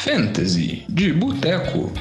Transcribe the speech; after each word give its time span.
Fantasy 0.00 0.84
de 0.88 1.12
Boteco. 1.12 1.92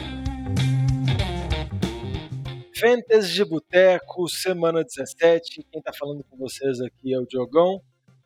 Fantasy 2.76 3.34
de 3.34 3.46
Boteco, 3.46 4.28
semana 4.28 4.84
17. 4.84 5.64
Quem 5.72 5.82
tá 5.84 5.94
falando 5.94 6.24
com 6.24 6.36
vocês 6.36 6.82
aqui 6.82 7.14
é 7.14 7.20
o 7.20 7.28
Diogão. 7.28 7.80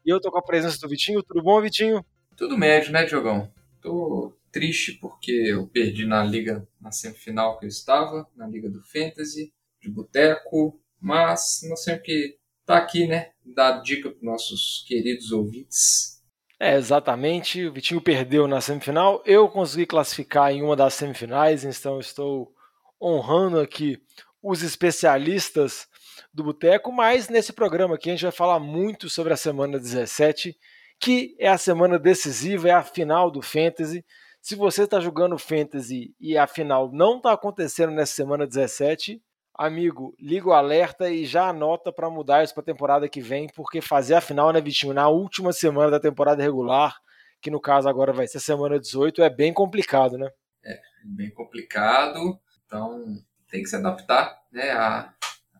E 0.05 0.09
eu 0.09 0.21
tô 0.21 0.31
com 0.31 0.37
a 0.37 0.41
presença 0.41 0.77
do 0.79 0.87
Vitinho. 0.87 1.21
Tudo 1.21 1.43
bom, 1.43 1.59
Vitinho? 1.61 2.05
Tudo 2.37 2.57
médio, 2.57 2.93
né, 2.93 3.03
Diogão? 3.03 3.51
Tô 3.81 4.31
triste 4.49 4.93
porque 4.93 5.31
eu 5.31 5.67
perdi 5.67 6.05
na 6.05 6.23
liga, 6.23 6.65
na 6.79 6.91
semifinal 6.91 7.59
que 7.59 7.65
eu 7.65 7.69
estava, 7.69 8.25
na 8.33 8.47
liga 8.47 8.69
do 8.69 8.81
Fantasy, 8.81 9.51
de 9.81 9.89
Boteco. 9.89 10.79
Mas 11.01 11.59
nós 11.67 11.83
temos 11.83 12.01
que 12.01 12.37
tá 12.65 12.77
aqui, 12.77 13.07
né? 13.07 13.31
Dar 13.43 13.81
dica 13.81 14.09
para 14.09 14.23
nossos 14.23 14.85
queridos 14.87 15.33
ouvintes. 15.33 16.14
É, 16.59 16.75
exatamente. 16.75 17.65
O 17.65 17.73
Vitinho 17.73 18.01
perdeu 18.01 18.47
na 18.47 18.61
semifinal. 18.61 19.21
Eu 19.25 19.49
consegui 19.49 19.85
classificar 19.85 20.51
em 20.51 20.61
uma 20.61 20.75
das 20.75 20.93
semifinais, 20.93 21.63
então 21.65 21.99
estou 21.99 22.53
honrando 23.01 23.59
aqui 23.59 24.01
os 24.41 24.63
especialistas 24.63 25.87
do 26.33 26.43
Boteco. 26.43 26.91
Mas 26.91 27.27
nesse 27.27 27.51
programa 27.51 27.95
aqui 27.95 28.09
a 28.09 28.13
gente 28.13 28.23
vai 28.23 28.31
falar 28.31 28.59
muito 28.59 29.09
sobre 29.09 29.33
a 29.33 29.37
semana 29.37 29.77
17, 29.77 30.57
que 30.99 31.35
é 31.39 31.49
a 31.49 31.57
semana 31.57 31.99
decisiva, 31.99 32.69
é 32.69 32.71
a 32.71 32.83
final 32.83 33.29
do 33.29 33.41
Fantasy. 33.41 34.05
Se 34.41 34.55
você 34.55 34.83
está 34.83 34.99
jogando 34.99 35.37
Fantasy 35.37 36.15
e 36.19 36.37
a 36.37 36.47
final 36.47 36.91
não 36.91 37.17
está 37.17 37.33
acontecendo 37.33 37.91
nessa 37.91 38.13
semana 38.13 38.47
17, 38.47 39.21
amigo, 39.57 40.15
liga 40.19 40.47
o 40.47 40.53
alerta 40.53 41.09
e 41.09 41.25
já 41.25 41.47
anota 41.47 41.91
para 41.91 42.09
mudar 42.09 42.43
isso 42.43 42.53
para 42.53 42.61
a 42.61 42.65
temporada 42.65 43.09
que 43.09 43.21
vem, 43.21 43.47
porque 43.55 43.81
fazer 43.81 44.15
a 44.15 44.21
final, 44.21 44.51
né, 44.51 44.61
Vitinho, 44.61 44.93
na 44.93 45.07
última 45.07 45.53
semana 45.53 45.91
da 45.91 45.99
temporada 45.99 46.43
regular, 46.43 46.95
que 47.41 47.49
no 47.49 47.59
caso 47.59 47.87
agora 47.87 48.11
vai 48.11 48.27
ser 48.27 48.39
semana 48.39 48.79
18, 48.79 49.23
é 49.23 49.29
bem 49.29 49.53
complicado, 49.53 50.17
né? 50.17 50.29
É, 50.63 50.79
bem 51.03 51.29
complicado, 51.31 52.39
então 52.65 53.03
tem 53.49 53.61
que 53.61 53.69
se 53.69 53.75
adaptar 53.75 54.37
né, 54.51 54.71
a, 54.71 55.13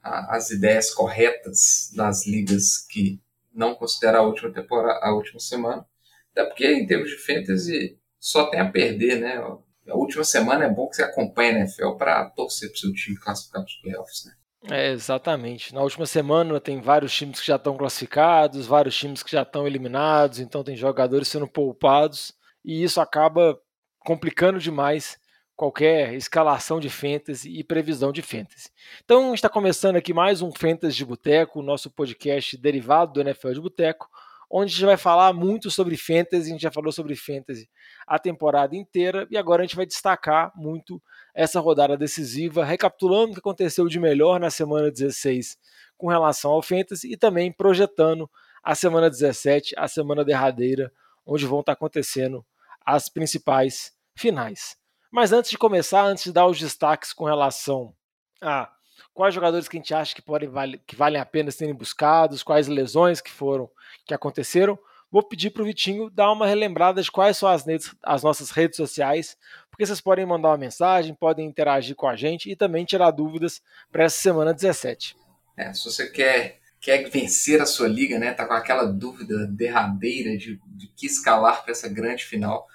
a, 0.04 0.36
as 0.36 0.52
ideias 0.52 0.94
corretas 0.94 1.92
das 1.96 2.26
ligas 2.28 2.86
que 2.90 3.22
não 3.54 3.74
consideram 3.74 4.20
a 4.20 4.24
última 4.24 4.52
temporada, 4.52 5.00
a 5.02 5.14
última 5.14 5.40
semana. 5.40 5.86
Até 6.32 6.44
porque 6.44 6.68
em 6.68 6.86
termos 6.86 7.10
de 7.10 7.18
fantasy 7.18 7.98
só 8.20 8.50
tem 8.50 8.60
a 8.60 8.70
perder, 8.70 9.22
né? 9.22 9.40
A 9.88 9.96
última 9.96 10.24
semana 10.24 10.66
é 10.66 10.70
bom 10.70 10.88
que 10.88 10.96
você 10.96 11.04
acompanhe 11.04 11.52
a 11.52 11.60
NFL 11.60 11.92
para 11.92 12.30
torcer 12.30 12.70
para 12.70 12.76
o 12.76 12.80
seu 12.80 12.94
time 12.94 13.18
classificar 13.18 13.62
para 13.62 13.70
os 13.70 13.82
playoffs, 13.82 14.26
né? 14.26 14.34
É, 14.72 14.92
exatamente. 14.92 15.74
Na 15.74 15.82
última 15.82 16.06
semana 16.08 16.60
tem 16.60 16.82
vários 16.82 17.14
times 17.14 17.40
que 17.40 17.48
já 17.48 17.56
estão 17.56 17.78
classificados, 17.78 18.66
vários 18.66 18.98
times 18.98 19.22
que 19.22 19.32
já 19.32 19.44
estão 19.44 19.68
eliminados, 19.68 20.40
então 20.40 20.64
tem 20.64 20.76
jogadores 20.76 21.28
sendo 21.28 21.48
poupados 21.48 22.34
e 22.64 22.84
isso 22.84 23.00
acaba 23.00 23.60
complicando 24.00 24.60
demais 24.60 25.20
qualquer 25.56 26.14
escalação 26.14 26.80
de 26.80 26.90
fantasy 26.90 27.50
e 27.50 27.64
previsão 27.64 28.12
de 28.12 28.22
fantasy. 28.22 28.70
Então, 29.04 29.34
está 29.34 29.48
começando 29.48 29.96
aqui 29.96 30.14
mais 30.14 30.42
um 30.42 30.52
Fantasy 30.52 30.98
de 30.98 31.06
Boteco, 31.06 31.62
nosso 31.62 31.90
podcast 31.90 32.58
derivado 32.58 33.14
do 33.14 33.22
NFL 33.22 33.54
de 33.54 33.62
Boteco, 33.62 34.10
onde 34.50 34.72
a 34.72 34.76
gente 34.76 34.86
vai 34.86 34.98
falar 34.98 35.34
muito 35.34 35.70
sobre 35.72 35.98
fantasy, 35.98 36.50
a 36.50 36.54
gente 36.54 36.62
já 36.62 36.72
falou 36.72 36.92
sobre 36.92 37.16
fantasy 37.16 37.70
a 38.08 38.20
temporada 38.20 38.76
inteira 38.76 39.28
e 39.30 39.38
agora 39.38 39.62
a 39.62 39.66
gente 39.66 39.76
vai 39.76 39.86
destacar 39.86 40.52
muito 40.56 41.02
essa 41.34 41.60
rodada 41.60 41.98
decisiva, 41.98 42.64
recapitulando 42.64 43.32
o 43.32 43.34
que 43.34 43.40
aconteceu 43.40 43.88
de 43.88 44.00
melhor 44.00 44.40
na 44.40 44.50
semana 44.50 44.92
16 44.92 45.58
com 45.98 46.08
relação 46.08 46.52
ao 46.52 46.62
fantasy 46.62 47.12
e 47.12 47.18
também 47.18 47.52
projetando 47.52 48.30
a 48.64 48.74
semana 48.74 49.10
17, 49.10 49.76
a 49.78 49.88
semana 49.88 50.26
derradeira, 50.26 50.92
onde 51.26 51.46
vão 51.46 51.60
estar 51.60 51.74
acontecendo 51.74 52.46
as 52.86 53.10
principais 53.10 53.94
finais. 54.16 54.78
Mas 55.12 55.32
antes 55.32 55.52
de 55.52 55.58
começar, 55.58 56.04
antes 56.04 56.24
de 56.26 56.32
dar 56.32 56.48
os 56.48 56.60
destaques 56.60 57.14
com 57.14 57.26
relação 57.26 57.94
a 58.42 58.72
quais 59.14 59.34
jogadores 59.34 59.68
que 59.68 59.78
a 59.78 59.80
gente 59.80 59.94
acha 59.94 60.16
que 60.16 60.22
podem 60.22 60.50
que 60.86 60.96
valem 60.96 61.20
a 61.20 61.26
pena 61.26 61.52
serem 61.52 61.74
buscados, 61.74 62.44
quais 62.44 62.68
lesões 62.68 63.22
que 63.22 63.32
foram 63.32 63.70
que 64.06 64.14
aconteceram. 64.14 64.78
Vou 65.12 65.24
pedir 65.24 65.52
para 65.52 65.62
o 65.62 65.66
Vitinho 65.66 66.10
dar 66.10 66.32
uma 66.32 66.48
relembrada 66.48 67.02
de 67.02 67.10
quais 67.10 67.38
são 67.38 67.48
as, 67.48 67.66
redes, 67.66 67.96
as 68.04 68.24
nossas 68.24 68.52
redes 68.52 68.76
sociais, 68.76 69.38
porque 69.70 69.86
vocês 69.86 70.02
podem 70.02 70.26
mandar 70.26 70.50
uma 70.50 70.58
mensagem, 70.58 71.14
podem 71.14 71.48
interagir 71.48 71.96
com 71.96 72.08
a 72.08 72.16
gente 72.16 72.50
e 72.50 72.56
também 72.56 72.84
tirar 72.84 73.12
dúvidas 73.12 73.62
para 73.92 74.04
essa 74.04 74.20
semana 74.20 74.54
17. 74.54 75.16
É, 75.56 75.74
se 75.74 75.86
você 75.86 76.10
quer, 76.10 76.60
quer 76.82 77.10
vencer 77.10 77.62
a 77.62 77.66
sua 77.66 77.88
liga, 77.88 78.20
né, 78.20 78.34
tá 78.34 78.46
com 78.46 78.54
aquela 78.54 78.86
dúvida 78.86 79.48
derradeira 79.48 80.38
de, 80.38 80.60
de 80.66 80.88
que 80.88 81.06
escalar 81.06 81.64
para 81.64 81.72
essa 81.72 81.88
grande 81.88 82.26
final, 82.26 82.68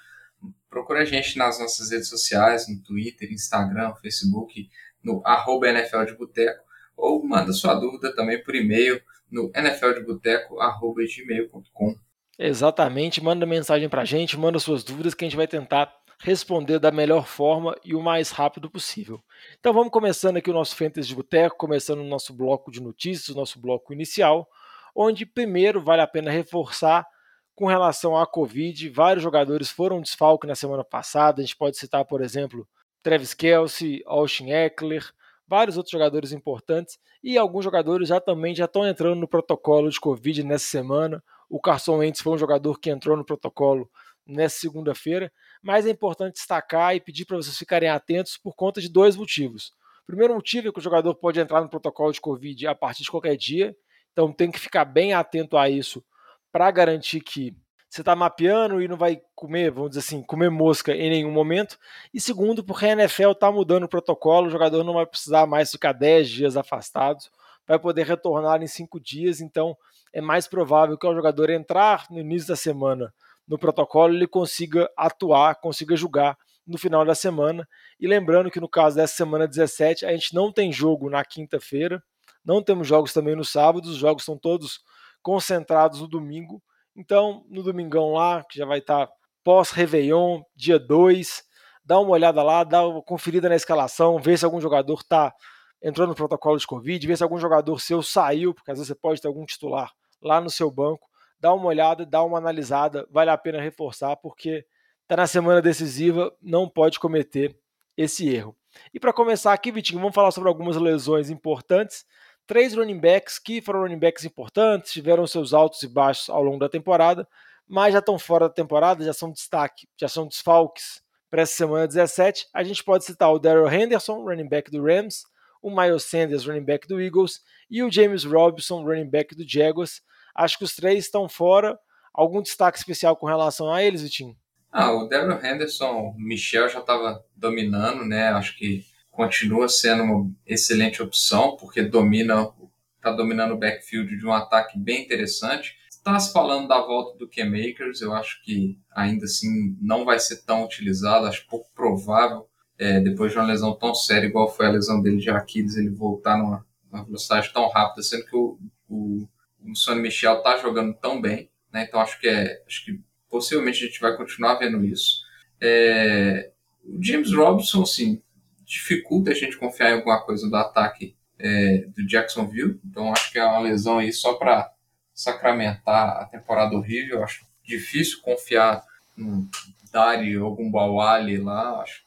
procura 0.69 1.01
a 1.01 1.05
gente 1.05 1.37
nas 1.37 1.59
nossas 1.59 1.91
redes 1.91 2.07
sociais, 2.07 2.67
no 2.67 2.81
Twitter, 2.81 3.31
Instagram, 3.31 3.93
Facebook, 3.95 4.69
no 5.03 5.21
arroba 5.25 5.67
NFL 5.69 6.05
de 6.05 6.15
Boteco, 6.15 6.63
ou 6.95 7.25
manda 7.25 7.51
sua 7.53 7.73
dúvida 7.73 8.15
também 8.15 8.43
por 8.43 8.55
e-mail 8.55 9.01
no 9.31 9.51
nfldeboteco.gmail.com. 9.55 11.95
Exatamente, 12.37 13.23
manda 13.23 13.45
mensagem 13.45 13.87
para 13.87 14.01
a 14.01 14.05
gente, 14.05 14.37
manda 14.37 14.59
suas 14.59 14.83
dúvidas 14.83 15.13
que 15.13 15.23
a 15.23 15.27
gente 15.27 15.37
vai 15.37 15.47
tentar 15.47 15.95
responder 16.19 16.79
da 16.79 16.91
melhor 16.91 17.25
forma 17.25 17.75
e 17.83 17.95
o 17.95 18.01
mais 18.01 18.31
rápido 18.31 18.69
possível. 18.69 19.21
Então 19.59 19.73
vamos 19.73 19.91
começando 19.91 20.37
aqui 20.37 20.49
o 20.49 20.53
nosso 20.53 20.75
Fantasy 20.75 21.07
de 21.07 21.15
Boteco, 21.15 21.57
começando 21.57 21.99
o 21.99 22.07
nosso 22.07 22.33
bloco 22.33 22.71
de 22.71 22.81
notícias, 22.81 23.29
o 23.29 23.35
nosso 23.35 23.59
bloco 23.59 23.91
inicial, 23.91 24.47
onde 24.95 25.25
primeiro 25.25 25.81
vale 25.81 26.01
a 26.01 26.07
pena 26.07 26.29
reforçar 26.29 27.07
com 27.55 27.65
relação 27.65 28.17
à 28.17 28.25
Covid, 28.25 28.89
vários 28.89 29.23
jogadores 29.23 29.69
foram 29.69 30.01
desfalque 30.01 30.47
na 30.47 30.55
semana 30.55 30.83
passada, 30.83 31.41
a 31.41 31.45
gente 31.45 31.55
pode 31.55 31.77
citar, 31.77 32.03
por 32.05 32.21
exemplo, 32.21 32.67
Travis 33.03 33.33
Kelsey, 33.33 34.03
Austin 34.05 34.51
Eckler, 34.51 35.03
vários 35.47 35.75
outros 35.75 35.91
jogadores 35.91 36.31
importantes 36.31 36.97
e 37.23 37.37
alguns 37.37 37.63
jogadores 37.63 38.07
já 38.07 38.21
também 38.21 38.55
já 38.55 38.65
estão 38.65 38.87
entrando 38.87 39.19
no 39.19 39.27
protocolo 39.27 39.89
de 39.89 39.99
Covid 39.99 40.43
nessa 40.43 40.65
semana. 40.65 41.23
O 41.49 41.59
Carson 41.59 41.97
Wentz 41.97 42.21
foi 42.21 42.33
um 42.33 42.37
jogador 42.37 42.79
que 42.79 42.89
entrou 42.89 43.17
no 43.17 43.25
protocolo 43.25 43.89
nessa 44.25 44.59
segunda-feira, 44.59 45.31
mas 45.61 45.85
é 45.85 45.89
importante 45.89 46.35
destacar 46.35 46.95
e 46.95 47.01
pedir 47.01 47.25
para 47.25 47.37
vocês 47.37 47.57
ficarem 47.57 47.89
atentos 47.89 48.37
por 48.37 48.55
conta 48.55 48.79
de 48.79 48.87
dois 48.87 49.15
motivos. 49.15 49.73
O 50.03 50.05
primeiro 50.07 50.33
motivo 50.33 50.69
é 50.69 50.71
que 50.71 50.79
o 50.79 50.81
jogador 50.81 51.15
pode 51.15 51.39
entrar 51.39 51.61
no 51.61 51.69
protocolo 51.69 52.11
de 52.11 52.21
Covid 52.21 52.67
a 52.67 52.75
partir 52.75 53.03
de 53.03 53.11
qualquer 53.11 53.35
dia, 53.35 53.75
então 54.11 54.31
tem 54.31 54.51
que 54.51 54.59
ficar 54.59 54.85
bem 54.85 55.13
atento 55.13 55.57
a 55.57 55.69
isso 55.69 56.03
para 56.51 56.69
garantir 56.71 57.21
que 57.21 57.55
você 57.91 58.01
está 58.01 58.15
mapeando 58.15 58.81
e 58.81 58.87
não 58.87 58.95
vai 58.95 59.21
comer, 59.35 59.69
vamos 59.69 59.91
dizer 59.91 59.99
assim, 59.99 60.23
comer 60.23 60.49
mosca 60.49 60.93
em 60.93 61.09
nenhum 61.09 61.31
momento. 61.31 61.77
E 62.13 62.21
segundo, 62.21 62.63
porque 62.63 62.85
a 62.85 62.93
NFL 62.93 63.31
está 63.31 63.51
mudando 63.51 63.83
o 63.83 63.89
protocolo, 63.89 64.47
o 64.47 64.49
jogador 64.49 64.83
não 64.85 64.93
vai 64.93 65.05
precisar 65.05 65.45
mais 65.45 65.69
ficar 65.69 65.91
10 65.91 66.29
dias 66.29 66.55
afastado, 66.55 67.19
vai 67.67 67.77
poder 67.77 68.05
retornar 68.05 68.63
em 68.63 68.67
5 68.67 68.97
dias, 68.97 69.41
então 69.41 69.75
é 70.13 70.21
mais 70.21 70.47
provável 70.47 70.97
que 70.97 71.05
o 71.05 71.13
jogador 71.13 71.49
entrar 71.49 72.05
no 72.09 72.19
início 72.19 72.47
da 72.47 72.55
semana 72.55 73.13
no 73.45 73.59
protocolo 73.59 74.13
ele 74.13 74.27
consiga 74.27 74.89
atuar, 74.95 75.55
consiga 75.55 75.93
julgar 75.93 76.37
no 76.65 76.77
final 76.77 77.03
da 77.03 77.13
semana. 77.13 77.67
E 77.99 78.07
lembrando 78.07 78.49
que 78.49 78.61
no 78.61 78.69
caso 78.69 78.95
dessa 78.95 79.13
semana 79.13 79.45
17, 79.45 80.05
a 80.05 80.11
gente 80.13 80.33
não 80.33 80.53
tem 80.53 80.71
jogo 80.71 81.09
na 81.09 81.25
quinta-feira, 81.25 82.01
não 82.45 82.63
temos 82.63 82.87
jogos 82.87 83.11
também 83.11 83.35
no 83.35 83.43
sábado, 83.43 83.89
os 83.89 83.97
jogos 83.97 84.23
são 84.23 84.37
todos 84.37 84.79
concentrados 85.21 85.99
no 85.99 86.07
domingo. 86.07 86.63
Então, 86.95 87.45
no 87.49 87.63
domingão 87.63 88.13
lá, 88.13 88.43
que 88.43 88.57
já 88.57 88.65
vai 88.65 88.79
estar 88.79 89.07
tá 89.07 89.13
pós-Réveillon, 89.43 90.43
dia 90.55 90.77
2, 90.77 91.43
dá 91.83 91.99
uma 91.99 92.11
olhada 92.11 92.43
lá, 92.43 92.63
dá 92.63 92.87
uma 92.87 93.01
conferida 93.01 93.49
na 93.49 93.55
escalação, 93.55 94.19
vê 94.19 94.37
se 94.37 94.45
algum 94.45 94.61
jogador 94.61 94.99
está 94.99 95.33
entrou 95.81 96.07
no 96.07 96.13
protocolo 96.13 96.57
de 96.57 96.67
Covid, 96.67 97.07
vê 97.07 97.17
se 97.17 97.23
algum 97.23 97.39
jogador 97.39 97.79
seu 97.81 98.03
saiu, 98.03 98.53
porque 98.53 98.69
às 98.69 98.77
vezes 98.77 98.87
você 98.87 98.95
pode 98.95 99.19
ter 99.19 99.27
algum 99.27 99.45
titular 99.45 99.91
lá 100.21 100.39
no 100.39 100.49
seu 100.49 100.69
banco. 100.69 101.09
Dá 101.39 101.51
uma 101.53 101.65
olhada, 101.65 102.05
dá 102.05 102.23
uma 102.23 102.37
analisada, 102.37 103.07
vale 103.09 103.31
a 103.31 103.37
pena 103.37 103.59
reforçar, 103.59 104.15
porque 104.17 104.63
está 105.01 105.17
na 105.17 105.25
semana 105.25 105.61
decisiva, 105.61 106.31
não 106.39 106.69
pode 106.69 106.99
cometer 106.99 107.57
esse 107.97 108.29
erro. 108.29 108.55
E 108.93 108.99
para 108.99 109.11
começar 109.11 109.53
aqui, 109.53 109.71
Vitinho, 109.71 109.99
vamos 109.99 110.15
falar 110.15 110.31
sobre 110.31 110.47
algumas 110.47 110.77
lesões 110.77 111.29
importantes 111.29 112.05
três 112.51 112.75
running 112.75 112.99
backs 112.99 113.39
que 113.39 113.61
foram 113.61 113.83
running 113.83 113.97
backs 113.97 114.25
importantes, 114.25 114.91
tiveram 114.91 115.25
seus 115.25 115.53
altos 115.53 115.81
e 115.83 115.87
baixos 115.87 116.29
ao 116.29 116.43
longo 116.43 116.59
da 116.59 116.67
temporada, 116.67 117.25
mas 117.65 117.93
já 117.93 117.99
estão 117.99 118.19
fora 118.19 118.49
da 118.49 118.53
temporada, 118.53 119.05
já 119.05 119.13
são 119.13 119.31
destaque, 119.31 119.87
já 119.97 120.09
são 120.09 120.27
desfalques 120.27 121.01
para 121.29 121.43
essa 121.43 121.53
semana 121.53 121.87
17. 121.87 122.47
A 122.53 122.61
gente 122.61 122.83
pode 122.83 123.05
citar 123.05 123.31
o 123.31 123.39
Daryl 123.39 123.71
Henderson, 123.71 124.21
running 124.21 124.49
back 124.49 124.69
do 124.69 124.83
Rams, 124.83 125.23
o 125.61 125.73
Miles 125.73 126.03
Sanders, 126.03 126.45
running 126.45 126.65
back 126.65 126.85
do 126.89 127.01
Eagles, 127.01 127.39
e 127.69 127.81
o 127.83 127.89
James 127.89 128.25
Robinson, 128.25 128.83
running 128.83 129.09
back 129.09 129.33
do 129.33 129.47
Jaguars. 129.47 130.01
Acho 130.35 130.57
que 130.57 130.65
os 130.65 130.75
três 130.75 131.05
estão 131.05 131.29
fora. 131.29 131.79
Algum 132.13 132.41
destaque 132.41 132.77
especial 132.77 133.15
com 133.15 133.27
relação 133.27 133.73
a 133.73 133.81
eles, 133.81 134.01
Vitinho? 134.01 134.35
Ah, 134.69 134.91
o 134.91 135.07
Daryl 135.07 135.39
Henderson, 135.41 135.89
o 135.89 136.15
Michel 136.19 136.67
já 136.67 136.79
estava 136.79 137.23
dominando, 137.33 138.03
né? 138.03 138.27
Acho 138.27 138.57
que 138.57 138.83
continua 139.21 139.69
sendo 139.69 140.01
uma 140.01 140.31
excelente 140.47 140.99
opção, 140.99 141.55
porque 141.55 141.83
domina 141.83 142.51
está 142.95 143.11
dominando 143.11 143.53
o 143.53 143.57
backfield 143.57 144.17
de 144.17 144.25
um 144.25 144.33
ataque 144.33 144.79
bem 144.79 145.03
interessante. 145.03 145.75
Está 145.89 146.19
se 146.19 146.33
falando 146.33 146.67
da 146.67 146.81
volta 146.81 147.15
do 147.19 147.29
Cam 147.29 147.51
Makers, 147.51 148.01
eu 148.01 148.13
acho 148.13 148.41
que 148.43 148.79
ainda 148.91 149.25
assim 149.25 149.77
não 149.79 150.03
vai 150.05 150.19
ser 150.19 150.43
tão 150.43 150.65
utilizado, 150.65 151.27
acho 151.27 151.45
pouco 151.47 151.69
provável, 151.75 152.47
é, 152.79 152.99
depois 152.99 153.31
de 153.31 153.37
uma 153.37 153.45
lesão 153.45 153.77
tão 153.77 153.93
séria, 153.93 154.25
igual 154.25 154.51
foi 154.51 154.65
a 154.65 154.71
lesão 154.71 154.99
dele 154.99 155.17
de 155.17 155.29
Aquiles, 155.29 155.77
ele 155.77 155.91
voltar 155.91 156.35
numa, 156.39 156.65
numa 156.91 157.05
velocidade 157.05 157.53
tão 157.53 157.69
rápida, 157.69 158.01
sendo 158.01 158.25
que 158.25 158.35
o, 158.35 158.57
o, 158.89 159.27
o 159.63 159.75
Sonny 159.75 160.01
Michel 160.01 160.37
está 160.37 160.57
jogando 160.57 160.95
tão 160.95 161.21
bem, 161.21 161.47
né? 161.71 161.85
então 161.87 161.99
acho 161.99 162.19
que, 162.19 162.27
é, 162.27 162.63
acho 162.65 162.85
que 162.85 162.99
possivelmente 163.29 163.83
a 163.83 163.87
gente 163.87 164.01
vai 164.01 164.17
continuar 164.17 164.55
vendo 164.55 164.83
isso. 164.83 165.21
É, 165.61 166.49
o 166.83 166.97
James 166.99 167.31
Robinson, 167.31 167.83
assim, 167.83 168.23
dificulta 168.71 169.31
a 169.31 169.33
gente 169.33 169.57
confiar 169.57 169.91
em 169.91 169.95
alguma 169.95 170.23
coisa 170.23 170.49
do 170.49 170.55
ataque 170.55 171.13
é, 171.37 171.85
do 171.93 172.07
Jacksonville. 172.07 172.79
Então 172.85 173.11
acho 173.11 173.29
que 173.29 173.37
é 173.37 173.43
uma 173.43 173.59
lesão 173.59 173.97
aí 173.97 174.13
só 174.13 174.35
para 174.35 174.71
sacramentar 175.13 176.21
a 176.21 176.25
temporada 176.25 176.73
horrível. 176.73 177.21
Acho 177.21 177.45
difícil 177.65 178.21
confiar 178.21 178.81
no 179.17 179.49
Dari 179.91 180.37
ou 180.37 180.45
algum 180.45 180.71
Bawali 180.71 181.37
lá. 181.37 181.81
Acho 181.81 182.05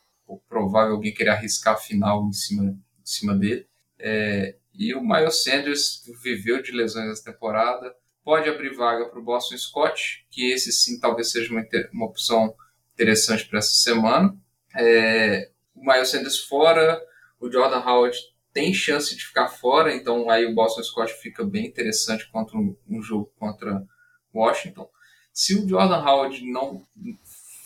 provável 0.49 0.95
alguém 0.95 1.13
querer 1.13 1.31
arriscar 1.31 1.75
a 1.75 1.79
final 1.79 2.27
em 2.27 2.33
cima, 2.33 2.65
em 2.65 2.79
cima 3.05 3.35
dele. 3.35 3.67
É, 3.99 4.57
e 4.73 4.95
o 4.95 5.03
Miles 5.03 5.45
Sanders 5.45 6.03
viveu 6.23 6.63
de 6.63 6.73
lesões 6.73 7.11
essa 7.11 7.31
temporada. 7.31 7.95
Pode 8.25 8.49
abrir 8.49 8.75
vaga 8.75 9.05
para 9.05 9.21
o 9.21 9.23
Boston 9.23 9.59
Scott, 9.59 10.27
que 10.31 10.51
esse 10.51 10.73
sim 10.73 10.99
talvez 10.99 11.31
seja 11.31 11.53
uma, 11.53 11.63
uma 11.93 12.07
opção 12.07 12.55
interessante 12.95 13.47
para 13.47 13.59
essa 13.59 13.75
semana. 13.75 14.35
É, 14.75 15.51
o 15.75 15.85
Miles 15.85 16.09
Sanders 16.09 16.39
fora, 16.39 17.03
o 17.41 17.51
Jordan 17.51 17.81
Howard 17.81 18.17
tem 18.53 18.73
chance 18.73 19.15
de 19.17 19.27
ficar 19.27 19.49
fora, 19.49 19.95
então 19.95 20.31
aí 20.31 20.47
o 20.47 20.55
Boston 20.55 20.83
Scott 20.83 21.13
fica 21.15 21.45
bem 21.45 21.67
interessante 21.67 22.29
contra 22.31 22.57
um, 22.57 22.77
um 22.89 23.03
jogo 23.03 23.31
contra 23.39 23.85
Washington. 24.33 24.89
Se 25.33 25.57
o 25.57 25.69
Jordan 25.69 25.99
Howard 26.05 26.45
não 26.45 26.87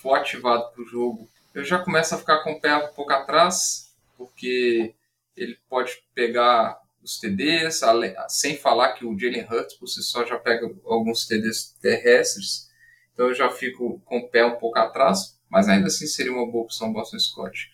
for 0.01 0.15
ativado 0.15 0.71
para 0.73 0.83
o 0.83 0.87
jogo, 0.87 1.29
eu 1.55 1.63
já 1.63 1.79
começo 1.79 2.15
a 2.15 2.19
ficar 2.19 2.39
com 2.39 2.53
o 2.53 2.61
pé 2.61 2.75
um 2.77 2.93
pouco 2.95 3.13
atrás, 3.13 3.95
porque 4.17 4.95
ele 5.37 5.59
pode 5.69 6.03
pegar 6.15 6.81
os 7.03 7.21
TDs, 7.21 7.81
sem 8.29 8.57
falar 8.57 8.93
que 8.93 9.05
o 9.05 9.19
Jalen 9.19 9.47
Hurts 9.51 9.77
por 9.77 9.87
si 9.87 10.03
só 10.03 10.25
já 10.25 10.39
pega 10.39 10.71
alguns 10.87 11.27
TDs 11.27 11.77
terrestres, 11.81 12.71
então 13.13 13.27
eu 13.27 13.35
já 13.35 13.51
fico 13.51 14.01
com 14.05 14.19
o 14.19 14.29
pé 14.29 14.45
um 14.45 14.57
pouco 14.57 14.79
atrás, 14.79 15.39
mas 15.51 15.69
ainda 15.69 15.89
assim 15.89 16.07
seria 16.07 16.33
uma 16.33 16.51
boa 16.51 16.65
opção 16.65 16.93
Boston 16.93 17.19
Scott. 17.19 17.71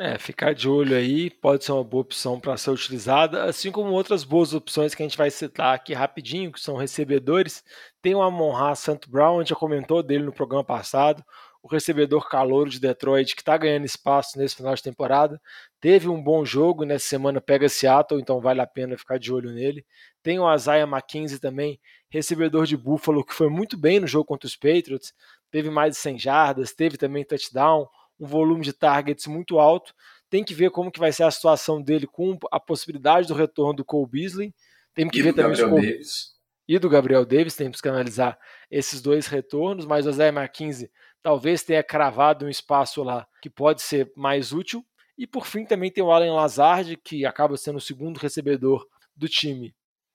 É, 0.00 0.18
ficar 0.18 0.54
de 0.54 0.68
olho 0.68 0.96
aí 0.96 1.30
pode 1.30 1.64
ser 1.64 1.70
uma 1.70 1.84
boa 1.84 2.00
opção 2.00 2.40
para 2.40 2.56
ser 2.56 2.70
utilizada, 2.70 3.44
assim 3.44 3.70
como 3.70 3.92
outras 3.92 4.24
boas 4.24 4.52
opções 4.52 4.92
que 4.92 5.00
a 5.04 5.06
gente 5.06 5.16
vai 5.16 5.30
citar 5.30 5.72
aqui 5.72 5.94
rapidinho, 5.94 6.50
que 6.50 6.58
são 6.58 6.74
recebedores. 6.74 7.62
Tem 8.02 8.12
o 8.12 8.20
Amon-Ra 8.20 8.74
Santo 8.74 9.08
Brown, 9.08 9.36
a 9.36 9.38
gente 9.42 9.50
já 9.50 9.54
comentou 9.56 10.02
dele 10.02 10.24
no 10.24 10.32
programa 10.32 10.64
passado, 10.64 11.24
o 11.62 11.68
recebedor 11.68 12.28
calouro 12.28 12.68
de 12.68 12.80
Detroit 12.80 13.36
que 13.36 13.42
está 13.42 13.56
ganhando 13.56 13.84
espaço 13.84 14.36
nesse 14.36 14.56
final 14.56 14.74
de 14.74 14.82
temporada. 14.82 15.40
Teve 15.80 16.08
um 16.08 16.20
bom 16.20 16.44
jogo, 16.44 16.84
nessa 16.84 17.06
semana 17.06 17.40
pega 17.40 17.68
Seattle, 17.68 18.20
então 18.20 18.40
vale 18.40 18.60
a 18.60 18.66
pena 18.66 18.98
ficar 18.98 19.16
de 19.16 19.32
olho 19.32 19.52
nele. 19.52 19.86
Tem 20.24 20.40
o 20.40 20.52
Isaiah 20.52 20.88
McKenzie 20.88 21.38
também, 21.38 21.80
recebedor 22.10 22.66
de 22.66 22.76
Buffalo, 22.76 23.24
que 23.24 23.32
foi 23.32 23.48
muito 23.48 23.76
bem 23.78 24.00
no 24.00 24.08
jogo 24.08 24.24
contra 24.24 24.48
os 24.48 24.56
Patriots, 24.56 25.14
teve 25.52 25.70
mais 25.70 25.92
de 25.92 25.98
100 25.98 26.18
jardas, 26.18 26.72
teve 26.74 26.96
também 26.96 27.24
touchdown, 27.24 27.86
um 28.18 28.26
volume 28.26 28.62
de 28.62 28.72
targets 28.72 29.26
muito 29.26 29.58
alto. 29.58 29.94
Tem 30.30 30.44
que 30.44 30.54
ver 30.54 30.70
como 30.70 30.90
que 30.90 30.98
vai 30.98 31.12
ser 31.12 31.24
a 31.24 31.30
situação 31.30 31.80
dele 31.80 32.06
com 32.06 32.38
a 32.50 32.58
possibilidade 32.58 33.28
do 33.28 33.34
retorno 33.34 33.74
do 33.74 33.84
Cole 33.84 34.08
Beasley. 34.10 34.54
Tem 34.94 35.08
que 35.08 35.18
e 35.18 35.22
ver 35.22 35.32
também 35.32 35.56
Gabriel. 35.56 35.92
Davis. 35.92 36.34
e 36.68 36.78
do 36.78 36.88
Gabriel 36.88 37.24
Davis, 37.24 37.56
temos 37.56 37.80
que 37.80 37.88
analisar 37.88 38.38
esses 38.70 39.02
dois 39.02 39.26
retornos, 39.26 39.86
mas 39.86 40.06
o 40.06 40.12
Zé 40.12 40.28
McKinsey 40.28 40.90
talvez 41.22 41.62
tenha 41.62 41.82
cravado 41.82 42.46
um 42.46 42.48
espaço 42.48 43.02
lá 43.02 43.26
que 43.40 43.50
pode 43.50 43.82
ser 43.82 44.12
mais 44.16 44.52
útil. 44.52 44.84
E 45.16 45.26
por 45.26 45.46
fim 45.46 45.64
também 45.64 45.90
tem 45.90 46.02
o 46.02 46.10
Allen 46.10 46.32
Lazard, 46.32 46.96
que 46.96 47.24
acaba 47.24 47.56
sendo 47.56 47.76
o 47.76 47.80
segundo 47.80 48.18
recebedor 48.18 48.84
do 49.14 49.28
time 49.28 49.74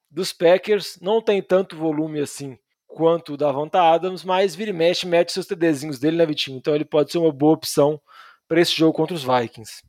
dos 0.09 0.33
Packers. 0.33 0.99
Não 1.01 1.21
tem 1.21 1.41
tanto 1.41 1.77
volume 1.77 2.19
assim 2.19 2.57
quanto 2.89 3.33
o 3.33 3.37
Davanta 3.37 3.79
Adams, 3.81 4.23
mas 4.23 4.55
vira 4.55 4.71
e 4.71 4.73
mexe, 4.73 5.07
mete 5.07 5.31
seus 5.31 5.45
TDzinhos 5.45 5.99
dele, 5.99 6.17
né, 6.17 6.25
Vitinho? 6.25 6.57
Então 6.57 6.75
ele 6.75 6.83
pode 6.83 7.11
ser 7.11 7.19
uma 7.19 7.31
boa 7.31 7.53
opção 7.53 8.01
para 8.47 8.59
esse 8.59 8.75
jogo 8.75 8.93
contra 8.93 9.15
os 9.15 9.23
Vikings. 9.23 9.83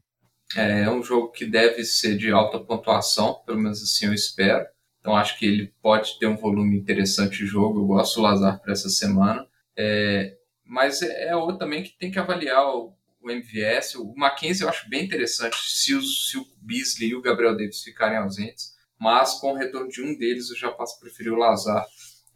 É, 0.55 0.83
é 0.83 0.91
um 0.91 1.03
jogo 1.03 1.33
que 1.33 1.47
deve 1.47 1.83
ser 1.85 2.17
de 2.17 2.31
alta 2.31 2.61
pontuação, 2.61 3.41
pelo 3.47 3.59
menos 3.59 3.83
assim 3.83 4.07
eu 4.07 4.15
espero. 4.15 4.67
Então 5.01 5.17
acho 5.17 5.39
que 5.39 5.47
ele 5.47 5.73
pode 5.81 6.19
ter 6.19 6.27
um 6.27 6.37
volume 6.37 6.77
interessante 6.77 7.39
de 7.39 7.47
jogo. 7.47 7.81
Eu 7.81 7.87
gosto 7.87 8.17
do 8.17 8.23
Lazar 8.23 8.61
para 8.61 8.73
essa 8.73 8.91
semana. 8.91 9.47
É, 9.77 10.37
mas 10.65 11.01
é, 11.01 11.29
é 11.29 11.37
outro 11.37 11.59
também 11.59 11.83
que 11.83 11.97
tem 11.99 12.11
que 12.11 12.19
avaliar 12.19 12.63
o, 12.67 12.93
o 13.23 13.31
MVS. 13.31 13.95
O 13.95 14.15
Mackenzie 14.15 14.63
eu 14.63 14.69
acho 14.69 14.89
bem 14.91 15.05
interessante 15.05 15.57
se, 15.57 15.95
os, 15.95 16.29
se 16.29 16.37
o 16.37 16.45
Beasley 16.61 17.11
e 17.11 17.15
o 17.15 17.23
Gabriel 17.23 17.57
Davis 17.57 17.83
ficarem 17.83 18.19
ausentes. 18.19 18.75
Mas 19.01 19.35
com 19.35 19.53
o 19.53 19.57
retorno 19.57 19.89
de 19.89 20.03
um 20.03 20.19
deles 20.19 20.51
eu 20.51 20.57
já 20.57 20.71
passo 20.71 20.97
a 20.97 21.01
preferir 21.01 21.33
o 21.33 21.37
Lazar 21.37 21.87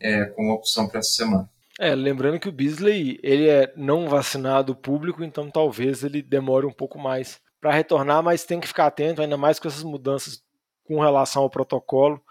é, 0.01 0.27
como 0.27 0.53
opção 0.53 0.89
para 0.89 1.01
essa 1.01 1.11
semana. 1.11 1.49
É, 1.79 1.95
lembrando 1.95 2.39
que 2.39 2.49
o 2.49 2.53
Beasley 2.53 3.19
ele 3.23 3.49
é 3.49 3.73
não 3.77 4.09
vacinado 4.09 4.77
público, 4.77 5.25
então 5.25 5.51
talvez 5.51 6.05
ele 6.05 6.23
demore 6.23 6.67
um 6.67 6.73
pouco 6.73 6.99
mais 6.99 7.41
para 7.61 7.73
retornar, 7.73 8.23
mas 8.23 8.45
tem 8.45 8.61
que 8.61 8.69
ficar 8.69 8.87
atento, 8.87 9.23
ainda 9.23 9.37
mais 9.37 9.59
com 9.59 9.67
essas 9.67 9.83
mudanças 9.83 10.43
com 10.85 11.01
relação 11.01 11.43
ao 11.43 11.51
protocolo 11.51 12.23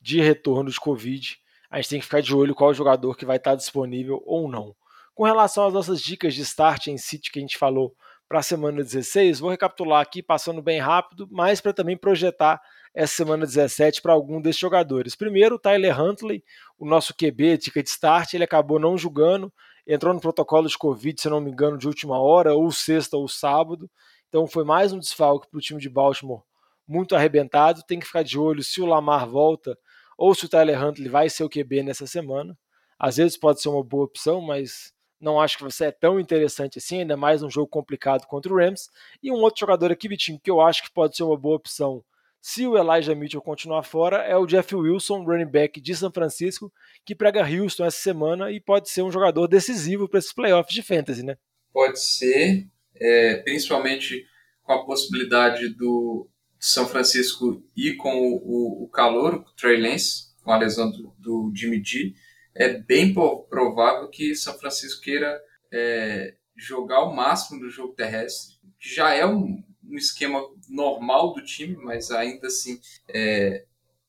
de 0.00 0.20
retorno 0.20 0.70
de 0.70 0.78
Covid. 0.78 1.38
A 1.70 1.76
gente 1.76 1.88
tem 1.88 1.98
que 2.00 2.04
ficar 2.04 2.20
de 2.20 2.34
olho 2.34 2.54
qual 2.54 2.74
jogador 2.74 3.16
que 3.16 3.24
vai 3.24 3.36
estar 3.36 3.54
disponível 3.54 4.22
ou 4.26 4.48
não. 4.48 4.74
Com 5.14 5.24
relação 5.24 5.66
às 5.66 5.72
nossas 5.72 6.02
dicas 6.02 6.34
de 6.34 6.42
start 6.42 6.88
em 6.88 6.98
City 6.98 7.30
que 7.30 7.38
a 7.38 7.42
gente 7.42 7.56
falou 7.56 7.94
para 8.28 8.40
a 8.40 8.42
semana 8.42 8.82
16, 8.82 9.40
vou 9.40 9.50
recapitular 9.50 10.00
aqui, 10.00 10.22
passando 10.22 10.60
bem 10.60 10.80
rápido, 10.80 11.28
mas 11.30 11.60
para 11.60 11.72
também 11.72 11.96
projetar 11.96 12.60
essa 12.94 13.14
semana 13.14 13.46
17 13.46 14.02
para 14.02 14.12
algum 14.12 14.40
desses 14.40 14.60
jogadores. 14.60 15.16
Primeiro, 15.16 15.56
o 15.56 15.58
Tyler 15.58 15.98
Huntley, 15.98 16.44
o 16.78 16.86
nosso 16.86 17.14
QB, 17.14 17.58
de 17.58 17.72
start, 17.86 18.34
ele 18.34 18.44
acabou 18.44 18.78
não 18.78 18.98
julgando, 18.98 19.52
entrou 19.86 20.12
no 20.12 20.20
protocolo 20.20 20.68
de 20.68 20.76
Covid, 20.76 21.20
se 21.20 21.28
não 21.28 21.40
me 21.40 21.50
engano, 21.50 21.78
de 21.78 21.86
última 21.86 22.20
hora, 22.20 22.54
ou 22.54 22.70
sexta 22.70 23.16
ou 23.16 23.26
sábado. 23.28 23.90
Então 24.28 24.46
foi 24.46 24.64
mais 24.64 24.92
um 24.92 24.98
desfalque 24.98 25.48
para 25.48 25.58
o 25.58 25.60
time 25.60 25.80
de 25.80 25.88
Baltimore 25.88 26.42
muito 26.86 27.16
arrebentado. 27.16 27.82
Tem 27.86 27.98
que 27.98 28.06
ficar 28.06 28.22
de 28.22 28.38
olho 28.38 28.62
se 28.62 28.80
o 28.80 28.86
Lamar 28.86 29.28
volta 29.28 29.76
ou 30.16 30.34
se 30.34 30.44
o 30.44 30.48
Tyler 30.48 30.82
Huntley 30.82 31.08
vai 31.08 31.28
ser 31.28 31.44
o 31.44 31.48
QB 31.48 31.82
nessa 31.82 32.06
semana. 32.06 32.56
Às 32.98 33.16
vezes 33.16 33.36
pode 33.36 33.60
ser 33.60 33.68
uma 33.68 33.82
boa 33.82 34.04
opção, 34.04 34.40
mas 34.40 34.92
não 35.20 35.40
acho 35.40 35.56
que 35.56 35.64
você 35.64 35.86
é 35.86 35.90
tão 35.90 36.20
interessante 36.20 36.78
assim, 36.78 37.00
ainda 37.00 37.16
mais 37.16 37.42
um 37.42 37.50
jogo 37.50 37.68
complicado 37.68 38.26
contra 38.26 38.52
o 38.52 38.56
Rams. 38.56 38.88
E 39.22 39.30
um 39.32 39.36
outro 39.36 39.60
jogador 39.60 39.90
aqui, 39.90 40.08
Vitinho, 40.08 40.40
que 40.40 40.50
eu 40.50 40.60
acho 40.60 40.82
que 40.82 40.92
pode 40.92 41.16
ser 41.16 41.22
uma 41.22 41.36
boa 41.36 41.56
opção 41.56 42.04
se 42.44 42.66
o 42.66 42.76
Elijah 42.76 43.14
Mitchell 43.14 43.40
continuar 43.40 43.84
fora, 43.84 44.16
é 44.24 44.36
o 44.36 44.46
Jeff 44.46 44.74
Wilson, 44.74 45.22
running 45.22 45.46
back 45.46 45.80
de 45.80 45.94
São 45.94 46.10
Francisco, 46.10 46.72
que 47.06 47.14
prega 47.14 47.48
Houston 47.48 47.84
essa 47.84 47.98
semana 47.98 48.50
e 48.50 48.60
pode 48.60 48.90
ser 48.90 49.02
um 49.02 49.12
jogador 49.12 49.46
decisivo 49.46 50.08
para 50.08 50.18
esses 50.18 50.32
playoffs 50.32 50.74
de 50.74 50.82
fantasy, 50.82 51.22
né? 51.22 51.36
Pode 51.72 52.02
ser, 52.02 52.66
é, 52.96 53.36
principalmente 53.36 54.26
com 54.64 54.72
a 54.72 54.84
possibilidade 54.84 55.68
do 55.68 56.28
São 56.58 56.88
Francisco 56.88 57.62
ir 57.76 57.94
com 57.94 58.12
o, 58.12 58.34
o, 58.34 58.84
o 58.84 58.88
calor, 58.88 59.34
o 59.34 59.54
Trey 59.54 59.80
Lance, 59.80 60.34
com 60.42 60.50
a 60.50 60.58
lesão 60.58 60.90
do, 60.90 61.14
do 61.20 61.52
Jimmy 61.54 61.80
G. 61.84 62.12
É 62.56 62.76
bem 62.76 63.14
provável 63.14 64.08
que 64.10 64.34
São 64.34 64.58
Francisco 64.58 65.00
queira 65.00 65.40
é, 65.72 66.34
jogar 66.56 67.04
o 67.04 67.14
máximo 67.14 67.60
do 67.60 67.70
jogo 67.70 67.94
terrestre, 67.94 68.56
que 68.80 68.92
já 68.92 69.14
é 69.14 69.24
um, 69.24 69.62
um 69.92 69.96
esquema 69.96 70.42
normal 70.68 71.34
do 71.34 71.44
time, 71.44 71.76
mas 71.76 72.10
ainda 72.10 72.46
assim 72.46 72.80
é, 73.08 73.64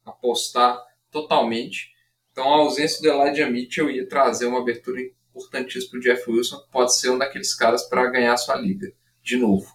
apostar 0.06 0.82
totalmente. 1.12 1.92
Então 2.32 2.52
a 2.52 2.58
ausência 2.58 3.02
do 3.02 3.08
Elijah 3.08 3.50
Mitchell 3.50 3.92
ia 3.92 4.08
trazer 4.08 4.46
uma 4.46 4.60
abertura 4.60 5.00
importantíssima 5.36 5.92
para 5.92 6.00
o 6.00 6.02
Jeff 6.02 6.32
Wilson, 6.32 6.60
que 6.60 6.72
pode 6.72 6.96
ser 6.98 7.10
um 7.10 7.18
daqueles 7.18 7.54
caras 7.54 7.84
para 7.84 8.10
ganhar 8.10 8.38
sua 8.38 8.56
liga 8.56 8.92
de 9.22 9.38
novo. 9.38 9.68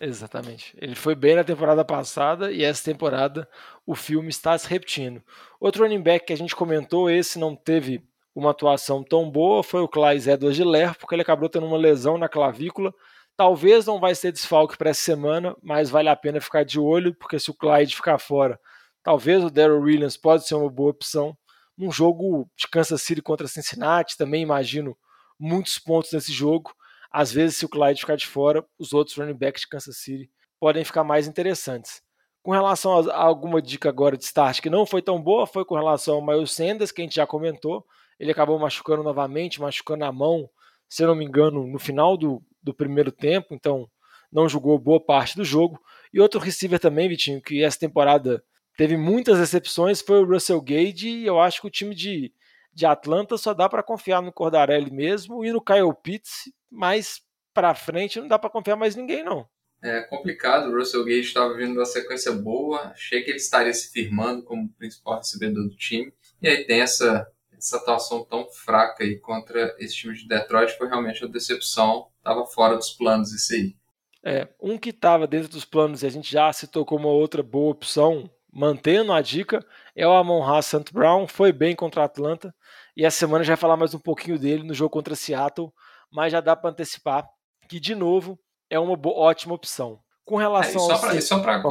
Exatamente. 0.00 0.76
Ele 0.80 0.94
foi 0.94 1.14
bem 1.14 1.34
na 1.34 1.44
temporada 1.44 1.84
passada 1.84 2.52
e 2.52 2.62
essa 2.62 2.84
temporada 2.84 3.48
o 3.86 3.94
filme 3.94 4.28
está 4.28 4.56
se 4.56 4.68
repetindo. 4.68 5.22
Outro 5.58 5.82
running 5.82 6.02
back 6.02 6.26
que 6.26 6.32
a 6.32 6.36
gente 6.36 6.54
comentou, 6.54 7.10
esse 7.10 7.38
não 7.38 7.56
teve 7.56 8.02
uma 8.34 8.52
atuação 8.52 9.02
tão 9.02 9.28
boa, 9.28 9.62
foi 9.62 9.80
o 9.80 9.88
Clyde 9.88 10.30
Edwards-Helaire, 10.30 10.96
porque 10.98 11.14
ele 11.14 11.22
acabou 11.22 11.48
tendo 11.48 11.66
uma 11.66 11.76
lesão 11.76 12.16
na 12.16 12.28
clavícula, 12.28 12.94
Talvez 13.40 13.86
não 13.86 13.98
vai 13.98 14.14
ser 14.14 14.32
desfalque 14.32 14.76
para 14.76 14.90
essa 14.90 15.00
semana, 15.00 15.56
mas 15.62 15.88
vale 15.88 16.10
a 16.10 16.14
pena 16.14 16.42
ficar 16.42 16.62
de 16.62 16.78
olho, 16.78 17.14
porque 17.14 17.38
se 17.38 17.50
o 17.50 17.54
Clyde 17.54 17.96
ficar 17.96 18.18
fora, 18.18 18.60
talvez 19.02 19.42
o 19.42 19.48
Daryl 19.48 19.80
Williams 19.80 20.14
pode 20.14 20.46
ser 20.46 20.56
uma 20.56 20.68
boa 20.68 20.90
opção. 20.90 21.34
Num 21.74 21.90
jogo 21.90 22.46
de 22.54 22.68
Kansas 22.68 23.00
City 23.00 23.22
contra 23.22 23.48
Cincinnati, 23.48 24.18
também 24.18 24.42
imagino 24.42 24.94
muitos 25.38 25.78
pontos 25.78 26.12
nesse 26.12 26.30
jogo. 26.30 26.74
Às 27.10 27.32
vezes, 27.32 27.56
se 27.56 27.64
o 27.64 27.68
Clyde 27.70 28.00
ficar 28.00 28.16
de 28.16 28.26
fora, 28.26 28.62
os 28.78 28.92
outros 28.92 29.16
running 29.16 29.32
backs 29.32 29.62
de 29.62 29.68
Kansas 29.68 29.96
City 29.96 30.30
podem 30.60 30.84
ficar 30.84 31.02
mais 31.02 31.26
interessantes. 31.26 32.02
Com 32.42 32.50
relação 32.50 33.08
a, 33.08 33.16
alguma 33.16 33.62
dica 33.62 33.88
agora 33.88 34.18
de 34.18 34.24
start 34.24 34.60
que 34.60 34.68
não 34.68 34.84
foi 34.84 35.00
tão 35.00 35.18
boa, 35.18 35.46
foi 35.46 35.64
com 35.64 35.76
relação 35.76 36.16
ao 36.16 36.26
Miles 36.26 36.52
Sanders, 36.52 36.92
que 36.92 37.00
a 37.00 37.04
gente 37.04 37.16
já 37.16 37.26
comentou. 37.26 37.86
Ele 38.18 38.32
acabou 38.32 38.58
machucando 38.58 39.02
novamente, 39.02 39.62
machucando 39.62 40.04
a 40.04 40.12
mão, 40.12 40.46
se 40.90 41.02
eu 41.02 41.08
não 41.08 41.14
me 41.14 41.24
engano, 41.24 41.66
no 41.66 41.78
final 41.78 42.18
do, 42.18 42.44
do 42.62 42.74
primeiro 42.74 43.10
tempo, 43.10 43.54
então 43.54 43.88
não 44.32 44.48
jogou 44.48 44.78
boa 44.78 45.04
parte 45.04 45.36
do 45.36 45.44
jogo. 45.44 45.80
E 46.12 46.20
outro 46.20 46.40
receiver 46.40 46.78
também, 46.78 47.08
Vitinho, 47.08 47.42
que 47.42 47.62
essa 47.62 47.78
temporada 47.78 48.42
teve 48.76 48.96
muitas 48.96 49.38
exceções, 49.38 50.00
foi 50.00 50.20
o 50.20 50.26
Russell 50.26 50.60
Gage, 50.60 51.08
e 51.08 51.26
eu 51.26 51.40
acho 51.40 51.60
que 51.60 51.66
o 51.66 51.70
time 51.70 51.94
de, 51.94 52.32
de 52.72 52.86
Atlanta 52.86 53.36
só 53.36 53.52
dá 53.52 53.68
para 53.68 53.82
confiar 53.82 54.22
no 54.22 54.32
Cordarelli 54.32 54.90
mesmo 54.90 55.44
e 55.44 55.52
no 55.52 55.62
Kyle 55.62 55.94
Pitts, 56.02 56.50
mas 56.70 57.20
para 57.52 57.74
frente 57.74 58.20
não 58.20 58.28
dá 58.28 58.38
para 58.38 58.50
confiar 58.50 58.76
mais 58.76 58.94
ninguém 58.94 59.24
não. 59.24 59.46
É 59.82 60.02
complicado, 60.02 60.68
o 60.68 60.76
Russell 60.76 61.04
Gage 61.04 61.20
estava 61.20 61.54
vindo 61.54 61.72
uma 61.72 61.86
sequência 61.86 62.32
boa, 62.32 62.90
achei 62.90 63.22
que 63.22 63.30
ele 63.30 63.38
estaria 63.38 63.72
se 63.72 63.90
firmando 63.90 64.42
como 64.44 64.68
principal 64.74 65.16
recebedor 65.16 65.64
do 65.64 65.74
time, 65.74 66.12
e 66.42 66.48
aí 66.48 66.64
tem 66.64 66.80
essa, 66.80 67.26
essa 67.60 67.76
atuação 67.76 68.24
tão 68.24 68.48
fraca 68.50 69.04
aí 69.04 69.18
contra 69.18 69.74
esse 69.78 69.94
time 69.94 70.14
de 70.14 70.26
Detroit, 70.26 70.76
foi 70.76 70.88
realmente 70.88 71.24
uma 71.24 71.32
decepção, 71.32 72.08
estava 72.18 72.44
fora 72.46 72.76
dos 72.76 72.90
planos 72.90 73.32
isso 73.32 73.52
aí. 73.54 73.76
É, 74.24 74.48
um 74.60 74.76
que 74.76 74.90
estava 74.90 75.26
dentro 75.26 75.48
dos 75.48 75.64
planos 75.64 76.02
e 76.02 76.06
a 76.06 76.10
gente 76.10 76.30
já 76.30 76.52
citou 76.52 76.84
como 76.84 77.08
outra 77.08 77.42
boa 77.42 77.70
opção, 77.70 78.30
mantendo 78.52 79.12
a 79.12 79.22
dica, 79.22 79.64
é 79.94 80.06
o 80.06 80.12
Amon 80.12 80.42
Ra 80.42 80.60
St. 80.60 80.92
Brown, 80.92 81.26
foi 81.26 81.52
bem 81.52 81.74
contra 81.74 82.02
a 82.02 82.04
Atlanta, 82.04 82.54
e 82.96 83.04
essa 83.04 83.18
semana 83.18 83.44
já 83.44 83.54
vai 83.54 83.60
falar 83.60 83.76
mais 83.76 83.94
um 83.94 83.98
pouquinho 83.98 84.38
dele 84.38 84.62
no 84.62 84.74
jogo 84.74 84.90
contra 84.90 85.14
Seattle, 85.14 85.72
mas 86.12 86.32
já 86.32 86.40
dá 86.40 86.56
para 86.56 86.70
antecipar 86.70 87.26
que, 87.68 87.78
de 87.78 87.94
novo, 87.94 88.38
é 88.68 88.78
uma 88.78 88.98
ótima 89.06 89.54
opção. 89.54 90.00
Com 90.24 90.36
relação 90.36 90.82
é, 90.82 90.94
só 90.94 90.98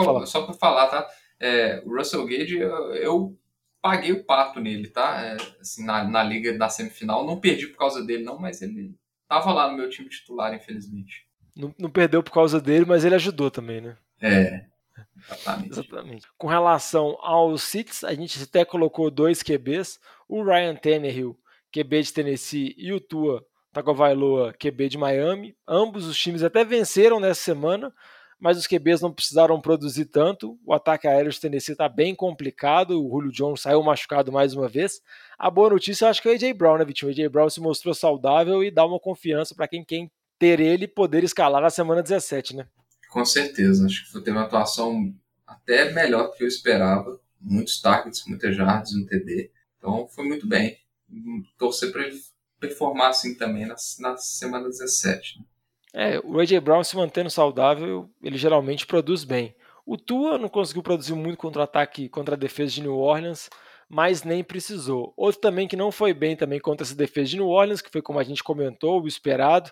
falar. 0.06 0.26
Só 0.26 0.42
para 0.44 0.54
falar, 0.54 0.88
tá? 0.88 1.08
É, 1.40 1.82
o 1.86 1.96
Russell 1.96 2.26
Gage, 2.26 2.58
eu, 2.58 2.94
eu, 2.96 3.39
paguei 3.82 4.12
o 4.12 4.24
pato 4.24 4.60
nele, 4.60 4.88
tá? 4.88 5.22
É, 5.22 5.38
assim, 5.60 5.86
na, 5.86 6.04
na 6.04 6.24
liga 6.24 6.58
da 6.58 6.70
semifinal, 6.70 7.26
não 7.26 7.40
perdi 7.40 7.68
por 7.68 7.78
causa 7.78 8.04
dele, 8.04 8.24
não, 8.24 8.40
mas 8.40 8.62
ele 8.62 8.96
tava 9.28 9.54
lá 9.54 9.70
no 9.70 9.78
meu 9.78 9.90
time 9.90 10.10
titular, 10.10 10.54
infelizmente. 10.54 11.28
Não, 11.56 11.74
não 11.78 11.90
perdeu 11.90 12.24
por 12.24 12.32
causa 12.32 12.60
dele, 12.60 12.86
mas 12.86 13.04
ele 13.04 13.16
ajudou 13.16 13.52
também, 13.52 13.82
né? 13.82 13.98
É. 14.22 14.66
Exatamente. 15.18 15.72
Exatamente. 15.72 16.28
Com 16.38 16.48
relação 16.48 17.18
aos 17.22 17.64
Seats, 17.64 18.04
a 18.04 18.14
gente 18.14 18.42
até 18.42 18.64
colocou 18.64 19.12
dois 19.12 19.44
QBs, 19.44 20.00
o 20.28 20.44
Ryan 20.44 20.76
Tannehill, 20.76 21.38
QB 21.72 22.02
de 22.02 22.14
Tennessee, 22.14 22.76
e 22.78 22.94
o 22.94 23.00
Tua 23.00 23.46
Tagovailoa, 23.72 24.54
QB 24.54 24.90
de 24.90 24.98
Miami. 24.98 25.56
Ambos 25.68 26.06
os 26.06 26.18
times 26.18 26.44
até 26.44 26.64
venceram 26.64 27.20
nessa 27.20 27.42
semana, 27.42 27.94
mas 28.40 28.58
os 28.58 28.66
QBs 28.66 29.02
não 29.02 29.12
precisaram 29.12 29.60
produzir 29.60 30.06
tanto. 30.06 30.58
O 30.66 30.74
ataque 30.74 31.08
aéreo 31.08 31.32
de 31.32 31.40
Tennessee 31.40 31.74
está 31.74 31.90
bem 31.90 32.16
complicado. 32.16 33.04
O 33.04 33.10
Julio 33.10 33.32
Jones 33.32 33.62
saiu 33.62 33.84
machucado 33.84 34.32
mais 34.32 34.54
uma 34.54 34.70
vez. 34.70 35.02
A 35.38 35.50
boa 35.52 35.72
notícia 35.72 36.06
eu 36.06 36.10
acho 36.10 36.22
que 36.22 36.30
é 36.30 36.32
o 36.32 36.36
AJ 36.36 36.54
Brown, 36.54 36.78
né, 36.78 36.86
Vitinho? 36.86 37.12
O 37.12 37.14
AJ 37.14 37.30
Brown 37.30 37.50
se 37.50 37.60
mostrou 37.60 37.94
saudável 37.94 38.64
e 38.64 38.72
dá 38.72 38.86
uma 38.86 39.00
confiança 39.00 39.54
para 39.54 39.68
quem, 39.68 39.84
quem 39.84 40.10
ter 40.40 40.62
ele 40.62 40.88
poder 40.88 41.24
escalar 41.24 41.62
na 41.62 41.70
semana 41.70 42.02
17, 42.02 42.56
né? 42.56 42.66
Com 43.10 43.26
certeza. 43.26 43.86
Acho 43.86 44.06
que 44.06 44.20
teve 44.22 44.32
uma 44.32 44.46
atuação 44.46 45.14
até 45.46 45.92
melhor 45.92 46.28
do 46.28 46.34
que 46.34 46.44
eu 46.44 46.48
esperava. 46.48 47.20
Muitos 47.42 47.82
targets, 47.82 48.26
muitas 48.26 48.56
jardas 48.56 48.94
no 48.94 49.06
TD. 49.06 49.52
Então 49.78 50.08
foi 50.08 50.26
muito 50.26 50.48
bem. 50.48 50.78
Torcer 51.58 51.92
para 51.92 52.04
ele 52.04 52.20
performar 52.60 53.10
assim 53.10 53.36
também 53.36 53.66
na, 53.66 53.76
na 54.00 54.18
semana 54.18 54.70
17. 54.70 55.40
Né? 55.40 55.46
É, 55.94 56.20
o 56.20 56.40
AJ 56.40 56.60
Brown 56.60 56.84
se 56.84 56.96
mantendo 56.96 57.30
saudável, 57.30 58.10
ele 58.22 58.38
geralmente 58.38 58.86
produz 58.86 59.24
bem. 59.24 59.56
O 59.86 59.98
Tua 59.98 60.38
não 60.38 60.48
conseguiu 60.48 60.84
produzir 60.84 61.16
muito 61.16 61.38
contra 61.38 61.64
ataque, 61.64 62.08
contra 62.10 62.36
a 62.36 62.38
defesa 62.38 62.74
de 62.74 62.82
New 62.82 62.96
Orleans, 62.96 63.50
mas 63.90 64.24
nem 64.24 64.44
precisou. 64.44 65.14
Outro 65.18 65.42
também 65.42 65.68
que 65.68 65.76
não 65.76 65.92
foi 65.92 66.14
bem 66.14 66.36
também 66.36 66.60
contra 66.60 66.86
essa 66.86 66.96
defesa 66.96 67.32
de 67.32 67.38
New 67.38 67.48
Orleans, 67.48 67.82
que 67.82 67.90
foi 67.90 68.02
como 68.02 68.20
a 68.20 68.24
gente 68.24 68.44
comentou, 68.44 69.02
o 69.02 69.08
esperado, 69.08 69.72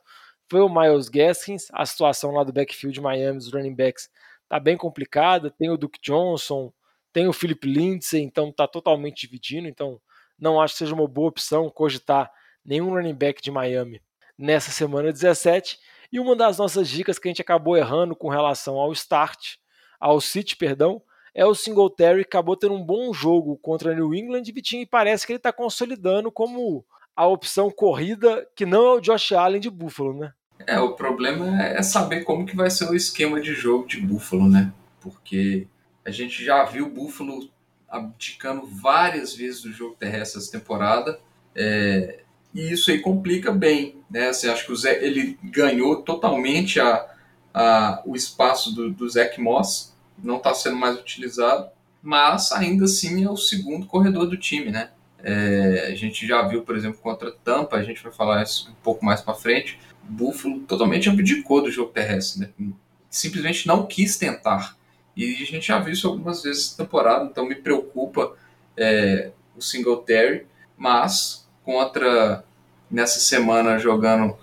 foi 0.49 0.61
o 0.61 0.69
Miles 0.69 1.07
Gaskins. 1.07 1.67
A 1.71 1.85
situação 1.85 2.31
lá 2.31 2.43
do 2.43 2.51
backfield 2.51 2.95
de 2.95 3.01
Miami, 3.01 3.37
os 3.37 3.53
running 3.53 3.75
backs, 3.75 4.09
tá 4.49 4.59
bem 4.59 4.75
complicada. 4.75 5.51
Tem 5.51 5.69
o 5.69 5.77
Duke 5.77 5.99
Johnson, 6.01 6.73
tem 7.13 7.27
o 7.27 7.33
Philip 7.33 7.67
Lindsay, 7.67 8.21
então 8.21 8.51
tá 8.51 8.67
totalmente 8.67 9.21
dividindo. 9.21 9.67
Então 9.67 10.01
não 10.39 10.59
acho 10.59 10.73
que 10.73 10.79
seja 10.79 10.95
uma 10.95 11.07
boa 11.07 11.29
opção 11.29 11.69
cogitar 11.69 12.31
nenhum 12.65 12.89
running 12.89 13.13
back 13.13 13.41
de 13.41 13.51
Miami 13.51 14.01
nessa 14.37 14.71
semana 14.71 15.11
17. 15.11 15.77
E 16.11 16.19
uma 16.19 16.35
das 16.35 16.57
nossas 16.57 16.87
dicas 16.87 17.19
que 17.19 17.27
a 17.27 17.31
gente 17.31 17.41
acabou 17.41 17.75
errando 17.75 18.15
com 18.15 18.29
relação 18.29 18.75
ao 18.75 18.91
start, 18.93 19.55
ao 19.99 20.21
City, 20.21 20.55
perdão, 20.55 21.01
é 21.33 21.45
o 21.45 21.53
Singletary 21.53 22.23
que 22.23 22.29
acabou 22.29 22.55
tendo 22.55 22.73
um 22.73 22.83
bom 22.83 23.13
jogo 23.13 23.57
contra 23.57 23.93
New 23.93 24.13
England, 24.13 24.43
Vitinho, 24.43 24.81
e 24.81 24.87
parece 24.87 25.25
que 25.25 25.33
ele 25.33 25.37
está 25.37 25.53
consolidando 25.53 26.31
como 26.31 26.85
a 27.15 27.27
opção 27.27 27.69
corrida 27.69 28.47
que 28.55 28.65
não 28.65 28.85
é 28.85 28.93
o 28.93 28.99
Josh 29.01 29.31
Allen 29.33 29.59
de 29.59 29.69
Buffalo, 29.69 30.13
né? 30.13 30.33
É, 30.65 30.79
o 30.79 30.93
problema 30.93 31.61
é 31.61 31.81
saber 31.83 32.23
como 32.23 32.45
que 32.45 32.55
vai 32.55 32.69
ser 32.69 32.89
o 32.89 32.95
esquema 32.95 33.39
de 33.39 33.53
jogo 33.53 33.87
de 33.87 33.99
Buffalo, 34.01 34.49
né? 34.49 34.73
Porque 34.99 35.67
a 36.03 36.09
gente 36.09 36.43
já 36.43 36.63
viu 36.63 36.87
o 36.87 36.89
Buffalo 36.89 37.49
abdicando 37.87 38.65
várias 38.65 39.35
vezes 39.35 39.61
do 39.61 39.71
jogo 39.71 39.95
terrestre 39.95 40.41
essa 40.41 40.51
temporada. 40.51 41.19
É, 41.55 42.23
e 42.53 42.71
isso 42.71 42.89
aí 42.91 42.99
complica 42.99 43.51
bem, 43.51 43.97
né? 44.09 44.29
Assim, 44.29 44.47
acho 44.47 44.65
que 44.65 44.71
o 44.71 44.75
Zé, 44.75 45.03
ele 45.03 45.37
ganhou 45.43 46.01
totalmente 46.01 46.79
a, 46.79 47.05
a, 47.53 48.01
o 48.05 48.15
espaço 48.15 48.73
do, 48.73 48.89
do 48.89 49.07
Moss, 49.39 49.95
não 50.21 50.37
está 50.37 50.53
sendo 50.53 50.75
mais 50.75 50.97
utilizado, 50.97 51.69
mas 52.01 52.51
ainda 52.51 52.85
assim 52.85 53.23
é 53.23 53.29
o 53.29 53.37
segundo 53.37 53.85
corredor 53.85 54.27
do 54.27 54.37
time, 54.37 54.71
né? 54.71 54.89
É, 55.19 55.89
a 55.91 55.95
gente 55.95 56.27
já 56.27 56.41
viu, 56.47 56.61
por 56.61 56.75
exemplo, 56.75 56.99
contra 57.01 57.31
Tampa, 57.31 57.75
a 57.75 57.83
gente 57.83 58.01
vai 58.01 58.11
falar 58.11 58.43
isso 58.43 58.69
um 58.69 58.83
pouco 58.83 59.03
mais 59.03 59.21
para 59.21 59.33
frente. 59.33 59.79
Buffalo 60.03 60.59
totalmente 60.61 61.09
abdicou 61.09 61.61
do 61.61 61.69
jogo 61.69 61.91
terrestre, 61.91 62.41
né? 62.57 62.73
simplesmente 63.09 63.67
não 63.67 63.85
quis 63.85 64.17
tentar. 64.17 64.77
E 65.15 65.41
a 65.41 65.45
gente 65.45 65.67
já 65.67 65.79
viu 65.79 65.93
isso 65.93 66.07
algumas 66.07 66.43
vezes 66.43 66.71
na 66.71 66.85
temporada, 66.85 67.25
então 67.25 67.47
me 67.47 67.55
preocupa 67.55 68.35
é, 68.75 69.31
o 69.55 69.61
Singletary, 69.61 70.45
mas 70.77 71.46
contra 71.67 72.45
nessa 72.89 73.19
semana 73.19 73.77
jogando 73.77 74.37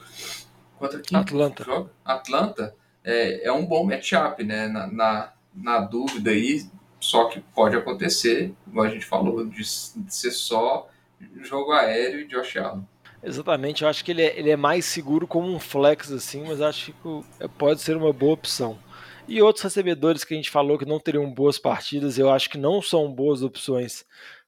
contra 0.78 1.00
quem 1.00 1.18
Atlanta. 1.18 1.64
Joga? 1.64 1.90
Atlanta 2.04 2.76
é, 3.02 3.48
é 3.48 3.50
um 3.50 3.64
bom 3.64 3.82
matchup, 3.82 4.44
né? 4.44 4.68
Na, 4.68 4.86
na, 4.86 5.32
na, 5.54 5.80
dúvida 5.80 6.30
aí, 6.30 6.66
só 7.00 7.24
que 7.30 7.40
pode 7.40 7.74
acontecer, 7.76 8.52
como 8.66 8.82
a 8.82 8.90
gente 8.90 9.06
falou, 9.06 9.46
de, 9.46 9.62
de 9.62 10.14
ser 10.14 10.32
só 10.32 10.90
jogo 11.42 11.72
aéreo 11.72 12.20
e 12.20 12.26
Josh 12.26 12.58
Allen. 12.58 12.86
Exatamente, 13.22 13.84
eu 13.84 13.88
acho 13.88 14.04
que 14.04 14.10
ele 14.10 14.20
é, 14.20 14.38
ele 14.38 14.50
é 14.50 14.56
mais 14.56 14.84
seguro 14.84 15.26
como 15.26 15.48
um 15.48 15.58
flex 15.58 16.12
assim, 16.12 16.44
mas 16.46 16.60
acho 16.60 16.92
que 16.92 17.48
pode 17.56 17.80
ser 17.80 17.96
uma 17.96 18.12
boa 18.12 18.34
opção. 18.34 18.78
E 19.26 19.40
outros 19.40 19.62
recebedores 19.64 20.24
que 20.24 20.34
a 20.34 20.36
gente 20.36 20.50
falou 20.50 20.76
que 20.76 20.84
não 20.84 21.00
teriam 21.00 21.32
boas 21.32 21.58
partidas, 21.58 22.18
eu 22.18 22.30
acho 22.30 22.50
que 22.50 22.58
não 22.58 22.82
são 22.82 23.10
boas 23.10 23.42
opções 23.42 24.04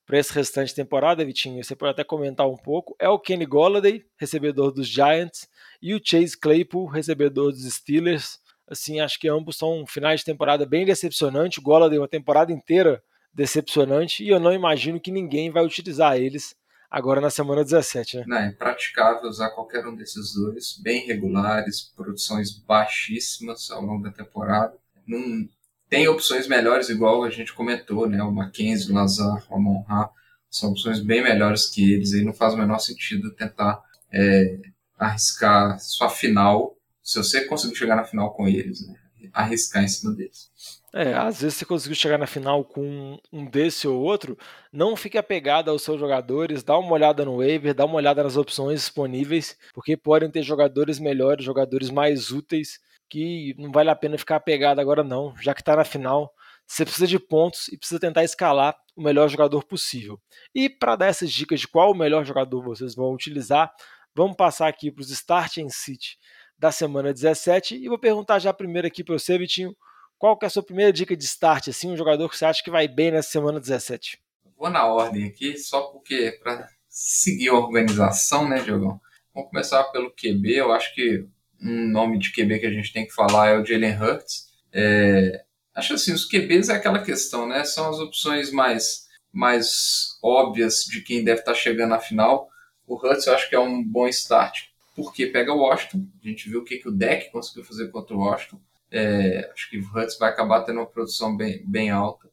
para 0.07 0.19
esse 0.19 0.33
restante 0.33 0.75
temporada, 0.75 1.25
Vitinho, 1.25 1.63
você 1.63 1.75
pode 1.75 1.91
até 1.91 2.05
comentar 2.05 2.49
um 2.49 2.57
pouco, 2.57 2.95
é 2.99 3.09
o 3.09 3.19
Kenny 3.19 3.45
Golladay, 3.45 4.05
recebedor 4.17 4.71
dos 4.71 4.87
Giants, 4.87 5.49
e 5.83 5.95
o 5.95 6.01
Chase 6.03 6.39
Claypool, 6.39 6.87
recebedor 6.87 7.51
dos 7.51 7.65
Steelers. 7.75 8.39
Assim, 8.69 9.01
acho 9.01 9.19
que 9.19 9.29
ambos 9.29 9.57
são 9.59 9.85
finais 9.87 10.21
de 10.21 10.27
temporada 10.27 10.65
bem 10.65 10.87
decepcionante. 10.87 11.59
O 11.59 11.63
Golladay 11.63 11.99
uma 11.99 12.09
temporada 12.09 12.53
inteira 12.53 13.03
decepcionante 13.35 14.25
e 14.25 14.29
eu 14.29 14.41
não 14.41 14.53
imagino 14.53 15.01
que 15.01 15.11
ninguém 15.11 15.51
vai 15.51 15.65
utilizar 15.65 16.17
eles 16.17 16.57
agora 16.91 17.21
na 17.21 17.29
semana 17.29 17.63
17, 17.63 18.19
né? 18.19 18.25
Não, 18.27 18.37
é 18.39 18.53
praticável 18.53 19.29
usar 19.29 19.51
qualquer 19.51 19.87
um 19.87 19.95
desses 19.95 20.35
dois, 20.35 20.79
bem 20.83 21.07
regulares, 21.07 21.83
produções 21.95 22.51
baixíssimas 22.51 23.71
ao 23.71 23.83
longo 23.83 24.05
da 24.05 24.11
temporada. 24.11 24.77
Não, 25.07 25.47
tem 25.89 26.09
opções 26.09 26.47
melhores, 26.49 26.89
igual 26.89 27.23
a 27.25 27.31
gente 27.31 27.53
comentou, 27.53 28.09
né? 28.09 28.23
O 28.23 28.33
Mackenzie, 28.33 28.91
o 28.91 28.95
Lazar, 28.95 29.45
o 29.49 29.55
Amon 29.55 29.83
Ra, 29.83 30.11
são 30.51 30.71
opções 30.71 31.01
bem 31.01 31.23
melhores 31.23 31.67
que 31.67 31.95
eles, 31.95 32.13
aí 32.15 32.25
não 32.25 32.33
faz 32.33 32.55
o 32.55 32.57
menor 32.57 32.79
sentido 32.79 33.35
tentar 33.35 33.81
é, 34.13 34.59
arriscar 34.99 35.79
sua 35.79 36.09
final, 36.09 36.77
se 37.03 37.19
você 37.19 37.45
conseguir 37.45 37.77
chegar 37.77 37.97
na 37.97 38.05
final 38.05 38.33
com 38.35 38.49
eles, 38.49 38.87
né? 38.87 38.95
Arriscar 39.33 39.85
em 39.85 39.89
cima 39.89 40.15
deles. 40.15 40.51
É, 40.93 41.13
às 41.13 41.43
vezes 41.43 41.59
você 41.59 41.65
conseguiu 41.67 41.95
chegar 41.95 42.17
na 42.17 42.27
final 42.27 42.65
com 42.65 43.19
um 43.31 43.45
desse 43.45 43.87
ou 43.87 44.01
outro, 44.01 44.39
não 44.73 44.97
fique 44.97 45.19
apegado 45.19 45.71
aos 45.71 45.83
seus 45.83 46.01
jogadores, 46.01 46.63
dá 46.63 46.79
uma 46.79 46.93
olhada 46.93 47.23
no 47.23 47.37
waiver, 47.37 47.75
dá 47.75 47.85
uma 47.85 47.97
olhada 47.97 48.23
nas 48.23 48.37
opções 48.37 48.81
disponíveis, 48.81 49.59
porque 49.75 49.95
podem 49.95 50.31
ter 50.31 50.43
jogadores 50.43 50.99
melhores, 50.99 51.45
jogadores 51.45 51.91
mais 51.91 52.31
úteis 52.31 52.81
que 53.09 53.55
não 53.59 53.71
vale 53.71 53.91
a 53.91 53.97
pena 53.97 54.19
ficar 54.19 54.37
apegado 54.37 54.81
agora 54.81 55.05
não, 55.05 55.35
já 55.37 55.55
que 55.55 55.61
está 55.61 55.77
na 55.77 55.85
final, 55.85 56.33
você 56.67 56.85
precisa 56.85 57.07
de 57.07 57.19
pontos 57.19 57.69
e 57.69 57.79
precisa 57.79 58.01
tentar 58.01 58.25
escalar 58.25 58.77
o 58.97 59.03
melhor 59.03 59.29
jogador 59.29 59.65
possível. 59.65 60.21
E 60.55 60.69
para 60.69 60.97
dar 60.97 61.07
essas 61.07 61.31
dicas 61.31 61.61
de 61.61 61.69
qual 61.69 61.93
o 61.93 61.97
melhor 61.97 62.25
jogador 62.25 62.63
vocês 62.63 62.95
vão 62.95 63.13
utilizar, 63.13 63.73
vamos 64.15 64.37
passar 64.37 64.69
aqui 64.69 64.91
para 64.91 65.03
os 65.03 65.11
Start 65.11 65.59
and 65.59 65.69
City 65.71 66.19
da 66.59 66.73
semana 66.73 67.13
17 67.13 67.77
e 67.77 67.89
vou 67.89 67.99
perguntar 67.99 68.39
já 68.39 68.53
primeiro 68.53 68.89
aqui 68.89 69.05
para 69.05 69.19
você, 69.19 69.39
Vitinho, 69.39 69.77
Qual 70.19 70.37
que 70.39 70.47
é 70.47 70.49
a 70.49 70.51
sua 70.51 70.63
primeira 70.63 70.93
dica 70.93 71.15
de 71.15 71.25
start, 71.25 71.69
assim, 71.69 71.93
um 71.93 71.97
jogador 71.97 72.29
que 72.29 72.37
você 72.37 72.47
acha 72.47 72.65
que 72.65 72.71
vai 72.71 72.89
bem 72.89 73.11
nessa 73.11 73.31
semana 73.31 73.61
17? 73.61 74.19
Vou 74.57 74.71
na 74.71 74.87
ordem 74.87 75.27
aqui, 75.27 75.59
só 75.59 75.83
porque 75.89 76.39
para 76.43 76.67
seguir 76.89 77.51
a 77.51 77.55
organização, 77.55 78.49
né, 78.49 78.63
Diogão? 78.63 78.99
Vamos 79.35 79.51
começar 79.51 79.85
pelo 79.93 80.11
QB. 80.11 80.55
Eu 80.55 80.73
acho 80.73 80.95
que 80.95 81.27
um 81.61 81.89
nome 81.89 82.19
de 82.19 82.33
QB 82.33 82.59
que 82.59 82.67
a 82.67 82.71
gente 82.71 82.93
tem 82.93 83.07
que 83.07 83.15
falar 83.15 83.49
é 83.49 83.59
o 83.59 83.65
Jalen 83.65 83.97
Hurts. 84.01 84.47
É, 84.73 85.45
acho 85.75 85.95
assim, 85.95 86.13
os 86.13 86.25
QBs 86.25 86.69
é 86.69 86.75
aquela 86.75 87.03
questão, 87.03 87.47
né? 87.47 87.65
São 87.65 87.89
as 87.89 87.99
opções 87.99 88.51
mais, 88.51 89.07
mais 89.33 90.19
óbvias 90.23 90.85
de 90.85 91.01
quem 91.01 91.25
deve 91.25 91.41
estar 91.41 91.55
chegando 91.55 91.91
na 91.91 91.99
final. 91.99 92.49
O 92.87 92.95
Hurts 92.95 93.27
eu 93.27 93.35
acho 93.35 93.49
que 93.49 93.55
é 93.55 93.61
um 93.61 93.83
bom 93.83 94.07
start, 94.09 94.67
porque 94.95 95.27
pega 95.27 95.53
o 95.53 95.59
Washington. 95.59 96.07
A 96.23 96.29
gente 96.29 96.49
viu 96.49 96.61
o 96.61 96.65
que, 96.65 96.79
que 96.79 96.89
o 96.89 96.93
deck 96.93 97.31
conseguiu 97.31 97.65
fazer 97.65 97.89
contra 97.89 98.15
o 98.15 98.21
Washington. 98.21 98.61
É, 98.91 99.51
acho 99.53 99.69
que 99.69 99.79
o 99.79 99.83
Hurts 99.83 100.19
vai 100.19 100.31
acabar 100.31 100.63
tendo 100.63 100.81
uma 100.81 100.87
produção 100.87 101.37
bem, 101.37 101.63
bem 101.67 101.91
alta. 101.91 102.29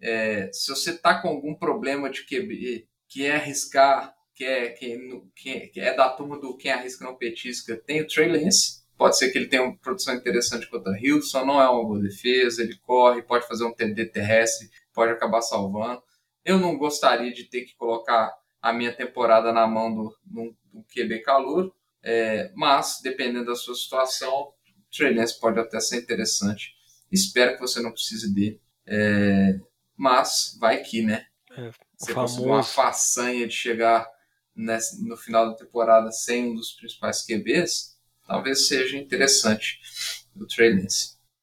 É, 0.00 0.48
se 0.52 0.70
você 0.70 0.90
está 0.90 1.20
com 1.20 1.28
algum 1.28 1.54
problema 1.54 2.08
de 2.08 2.24
QB, 2.24 2.86
que 3.08 3.26
é 3.26 3.36
arriscar, 3.36 4.14
que 4.40 4.44
é, 4.46 4.70
que, 4.70 5.68
que 5.68 5.80
é 5.80 5.94
da 5.94 6.08
turma 6.08 6.40
do 6.40 6.56
quem 6.56 6.72
arrisca 6.72 7.04
não 7.04 7.14
petisca, 7.14 7.76
tem 7.76 8.00
o 8.00 8.06
Trey 8.06 8.26
Lance. 8.26 8.80
Pode 8.96 9.18
ser 9.18 9.30
que 9.30 9.36
ele 9.36 9.48
tenha 9.48 9.62
uma 9.62 9.76
produção 9.76 10.14
interessante 10.14 10.66
contra 10.70 10.94
Houston, 10.98 11.44
não 11.44 11.60
é 11.60 11.68
uma 11.68 11.84
boa 11.84 12.00
defesa, 12.00 12.62
ele 12.62 12.74
corre, 12.78 13.20
pode 13.20 13.46
fazer 13.46 13.64
um 13.64 13.74
TD 13.74 14.06
terrestre, 14.06 14.70
pode 14.94 15.12
acabar 15.12 15.42
salvando. 15.42 16.02
Eu 16.42 16.58
não 16.58 16.78
gostaria 16.78 17.30
de 17.30 17.44
ter 17.44 17.66
que 17.66 17.76
colocar 17.76 18.34
a 18.62 18.72
minha 18.72 18.90
temporada 18.90 19.52
na 19.52 19.66
mão 19.66 19.94
do, 19.94 20.16
do, 20.24 20.56
do 20.72 20.84
QB 20.84 21.20
calor, 21.20 21.70
é, 22.02 22.50
mas 22.54 22.98
dependendo 23.02 23.44
da 23.44 23.54
sua 23.54 23.74
situação, 23.74 24.32
o 24.32 24.54
Trey 24.90 25.14
Lance 25.14 25.38
pode 25.38 25.60
até 25.60 25.78
ser 25.80 25.98
interessante. 25.98 26.72
Espero 27.12 27.56
que 27.56 27.60
você 27.60 27.78
não 27.82 27.92
precise 27.92 28.34
dele. 28.34 28.58
É, 28.86 29.60
mas 29.94 30.56
vai 30.58 30.78
que, 30.78 31.02
né? 31.02 31.26
É, 31.50 31.70
você 31.98 32.14
famoso... 32.14 32.36
conseguiu 32.36 32.54
uma 32.54 32.62
façanha 32.62 33.46
de 33.46 33.54
chegar 33.54 34.08
no 35.00 35.16
final 35.16 35.50
da 35.50 35.56
temporada 35.56 36.10
sem 36.12 36.50
um 36.50 36.54
dos 36.54 36.72
principais 36.72 37.24
QBs, 37.24 37.96
talvez 38.26 38.68
seja 38.68 38.96
interessante 38.96 39.80
o 40.36 40.46
Trey. 40.46 40.86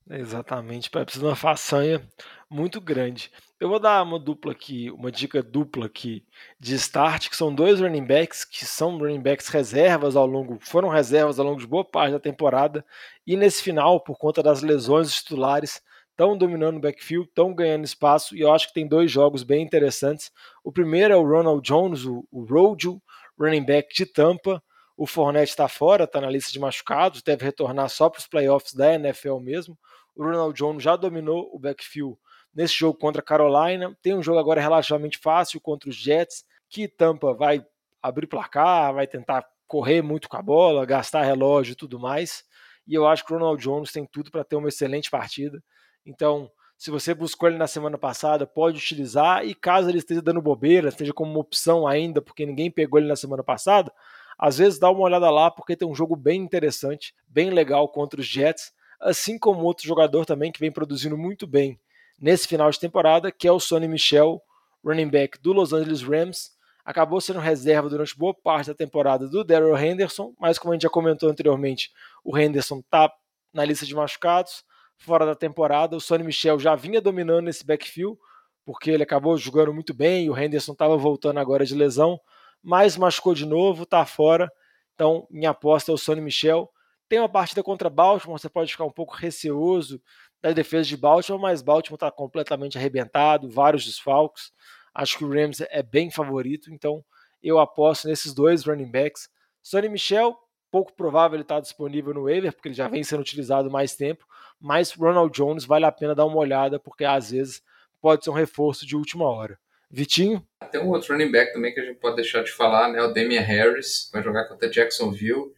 Exatamente, 0.09 0.89
precisa 0.89 1.19
de 1.19 1.25
uma 1.25 1.35
façanha 1.35 2.01
muito 2.49 2.79
grande. 2.79 3.31
Eu 3.59 3.69
vou 3.69 3.79
dar 3.79 4.03
uma 4.03 4.19
dupla 4.19 4.51
aqui, 4.51 4.89
uma 4.91 5.11
dica 5.11 5.41
dupla 5.41 5.87
aqui 5.87 6.23
de 6.59 6.75
start, 6.75 7.29
que 7.29 7.35
são 7.35 7.53
dois 7.53 7.81
running 7.81 8.05
backs 8.05 8.45
que 8.45 8.65
são 8.65 8.97
running 8.97 9.19
backs 9.19 9.47
reservas 9.47 10.15
ao 10.15 10.27
longo, 10.27 10.59
foram 10.61 10.89
reservas 10.89 11.39
ao 11.39 11.45
longo 11.45 11.59
de 11.59 11.67
boa 11.67 11.83
parte 11.83 12.11
da 12.11 12.19
temporada 12.19 12.85
e 13.25 13.35
nesse 13.35 13.61
final, 13.63 13.99
por 13.99 14.17
conta 14.17 14.43
das 14.43 14.61
lesões 14.61 15.13
titulares, 15.13 15.81
estão 16.17 16.35
dominando 16.35 16.77
o 16.77 16.79
backfield, 16.79 17.29
estão 17.29 17.53
ganhando 17.53 17.85
espaço 17.85 18.35
e 18.35 18.41
eu 18.41 18.51
acho 18.51 18.67
que 18.67 18.73
tem 18.73 18.87
dois 18.87 19.11
jogos 19.11 19.43
bem 19.43 19.61
interessantes. 19.61 20.31
O 20.63 20.71
primeiro 20.71 21.13
é 21.13 21.15
o 21.15 21.21
Ronald 21.23 21.61
Jones, 21.61 22.05
o, 22.05 22.27
o 22.31 22.43
Rojo, 22.43 22.99
running 23.39 23.63
back 23.63 23.93
de 23.93 24.07
Tampa. 24.07 24.61
O 24.97 25.05
Fournette 25.05 25.51
está 25.51 25.67
fora, 25.67 26.05
está 26.05 26.19
na 26.19 26.27
lista 26.27 26.51
de 26.51 26.59
machucados, 26.59 27.21
deve 27.21 27.45
retornar 27.45 27.87
só 27.87 28.09
para 28.09 28.17
os 28.17 28.25
playoffs 28.25 28.73
da 28.73 28.95
NFL 28.95 29.37
mesmo. 29.37 29.77
O 30.15 30.23
Ronald 30.23 30.57
Jones 30.57 30.81
já 30.81 30.95
dominou 30.95 31.51
o 31.53 31.59
backfield 31.59 32.17
nesse 32.51 32.73
jogo 32.73 32.97
contra 32.97 33.21
a 33.21 33.23
Carolina. 33.23 33.95
Tem 34.01 34.15
um 34.15 34.23
jogo 34.23 34.39
agora 34.39 34.59
relativamente 34.59 35.19
fácil 35.19 35.61
contra 35.61 35.87
os 35.87 35.95
Jets, 35.95 36.43
que 36.67 36.87
Tampa 36.87 37.35
vai 37.35 37.63
abrir 38.01 38.25
placar, 38.25 38.91
vai 38.91 39.05
tentar 39.05 39.45
correr 39.67 40.01
muito 40.01 40.27
com 40.27 40.37
a 40.37 40.41
bola, 40.41 40.83
gastar 40.83 41.21
relógio 41.21 41.73
e 41.73 41.75
tudo 41.75 41.99
mais. 41.99 42.43
E 42.87 42.95
eu 42.95 43.05
acho 43.07 43.23
que 43.23 43.31
o 43.31 43.37
Ronald 43.37 43.61
Jones 43.61 43.91
tem 43.91 44.03
tudo 44.03 44.31
para 44.31 44.43
ter 44.43 44.55
uma 44.55 44.69
excelente 44.69 45.11
partida. 45.11 45.61
Então, 46.07 46.49
se 46.77 46.89
você 46.89 47.13
buscou 47.13 47.49
ele 47.49 47.57
na 47.57 47.67
semana 47.67 47.97
passada, 47.97 48.47
pode 48.47 48.77
utilizar. 48.77 49.45
E 49.45 49.53
caso 49.53 49.89
ele 49.89 49.97
esteja 49.97 50.21
dando 50.21 50.41
bobeira, 50.41 50.87
esteja 50.87 51.13
como 51.13 51.29
uma 51.29 51.41
opção 51.41 51.85
ainda, 51.85 52.21
porque 52.21 52.45
ninguém 52.45 52.71
pegou 52.71 52.97
ele 52.97 53.09
na 53.09 53.15
semana 53.15 53.43
passada, 53.43 53.91
às 54.39 54.57
vezes 54.57 54.79
dá 54.79 54.89
uma 54.89 55.01
olhada 55.01 55.29
lá, 55.29 55.51
porque 55.51 55.75
tem 55.75 55.87
um 55.87 55.95
jogo 55.95 56.15
bem 56.15 56.41
interessante, 56.41 57.13
bem 57.27 57.49
legal 57.49 57.89
contra 57.89 58.21
os 58.21 58.25
Jets, 58.25 58.71
assim 59.01 59.37
como 59.37 59.63
outro 59.63 59.85
jogador 59.85 60.25
também 60.25 60.51
que 60.51 60.59
vem 60.59 60.71
produzindo 60.71 61.17
muito 61.17 61.45
bem 61.45 61.79
nesse 62.19 62.47
final 62.47 62.69
de 62.69 62.79
temporada, 62.79 63.31
que 63.31 63.47
é 63.47 63.51
o 63.51 63.59
Sonny 63.59 63.87
Michel, 63.87 64.41
running 64.83 65.09
back 65.09 65.39
do 65.41 65.51
Los 65.51 65.73
Angeles 65.73 66.01
Rams. 66.01 66.51
Acabou 66.85 67.19
sendo 67.19 67.39
reserva 67.39 67.89
durante 67.89 68.17
boa 68.17 68.33
parte 68.33 68.67
da 68.67 68.73
temporada 68.73 69.27
do 69.27 69.43
Daryl 69.43 69.77
Henderson, 69.77 70.33
mas 70.39 70.57
como 70.57 70.71
a 70.71 70.75
gente 70.75 70.83
já 70.83 70.89
comentou 70.89 71.29
anteriormente, 71.29 71.91
o 72.23 72.37
Henderson 72.37 72.79
está 72.79 73.11
na 73.51 73.65
lista 73.65 73.85
de 73.85 73.93
machucados 73.93 74.63
fora 74.97 75.25
da 75.25 75.35
temporada. 75.35 75.95
O 75.95 76.01
Sonny 76.01 76.23
Michel 76.23 76.59
já 76.59 76.75
vinha 76.75 76.99
dominando 76.99 77.47
esse 77.47 77.65
backfield, 77.65 78.17
porque 78.65 78.91
ele 78.91 79.03
acabou 79.03 79.37
jogando 79.37 79.73
muito 79.73 79.93
bem, 79.93 80.29
o 80.29 80.37
Henderson 80.37 80.73
estava 80.73 80.97
voltando 80.97 81.39
agora 81.39 81.65
de 81.65 81.73
lesão, 81.73 82.19
mas 82.61 82.97
machucou 82.97 83.33
de 83.33 83.45
novo, 83.45 83.83
está 83.83 84.05
fora. 84.05 84.51
Então, 84.93 85.27
minha 85.29 85.51
aposta 85.51 85.91
é 85.91 85.93
o 85.93 85.97
Sonny 85.97 86.21
Michel. 86.21 86.69
Tem 87.07 87.19
uma 87.19 87.29
partida 87.29 87.63
contra 87.63 87.89
Baltimore, 87.89 88.37
você 88.37 88.49
pode 88.49 88.71
ficar 88.71 88.83
um 88.83 88.91
pouco 88.91 89.15
receoso 89.15 90.01
da 90.41 90.51
defesa 90.51 90.89
de 90.89 90.97
Baltimore, 90.97 91.41
mas 91.41 91.61
Baltimore 91.61 91.95
está 91.95 92.11
completamente 92.11 92.77
arrebentado, 92.77 93.49
vários 93.49 93.85
desfalques. 93.85 94.51
Acho 94.93 95.17
que 95.17 95.23
o 95.23 95.29
Rams 95.29 95.61
é 95.61 95.81
bem 95.81 96.11
favorito, 96.11 96.73
então 96.73 97.03
eu 97.41 97.59
aposto 97.59 98.07
nesses 98.07 98.33
dois 98.33 98.65
running 98.65 98.91
backs. 98.91 99.29
Sonny 99.63 99.87
Michel, 99.87 100.35
pouco 100.71 100.93
provável 100.93 101.35
ele 101.35 101.43
estar 101.43 101.55
tá 101.55 101.61
disponível 101.61 102.13
no 102.13 102.23
waiver, 102.23 102.51
porque 102.51 102.67
ele 102.67 102.75
já 102.75 102.87
vem 102.87 103.03
sendo 103.03 103.21
utilizado 103.21 103.69
mais 103.71 103.95
tempo, 103.95 104.25
mas 104.59 104.91
Ronald 104.91 105.31
Jones 105.35 105.65
vale 105.65 105.85
a 105.85 105.91
pena 105.91 106.15
dar 106.15 106.25
uma 106.25 106.37
olhada, 106.37 106.79
porque 106.79 107.05
às 107.05 107.31
vezes 107.31 107.61
pode 108.01 108.23
ser 108.23 108.29
um 108.29 108.33
reforço 108.33 108.85
de 108.85 108.95
última 108.95 109.25
hora. 109.25 109.59
Vitinho? 109.89 110.45
Tem 110.71 110.81
um 110.81 110.89
outro 110.89 111.13
running 111.13 111.31
back 111.31 111.53
também 111.53 111.73
que 111.73 111.79
a 111.79 111.85
gente 111.85 111.99
pode 111.99 112.17
deixar 112.17 112.43
de 112.43 112.51
falar, 112.51 112.91
né? 112.91 113.01
O 113.01 113.13
Damian 113.13 113.41
Harris, 113.41 114.09
vai 114.11 114.21
jogar 114.21 114.45
contra 114.45 114.69
Jacksonville. 114.69 115.53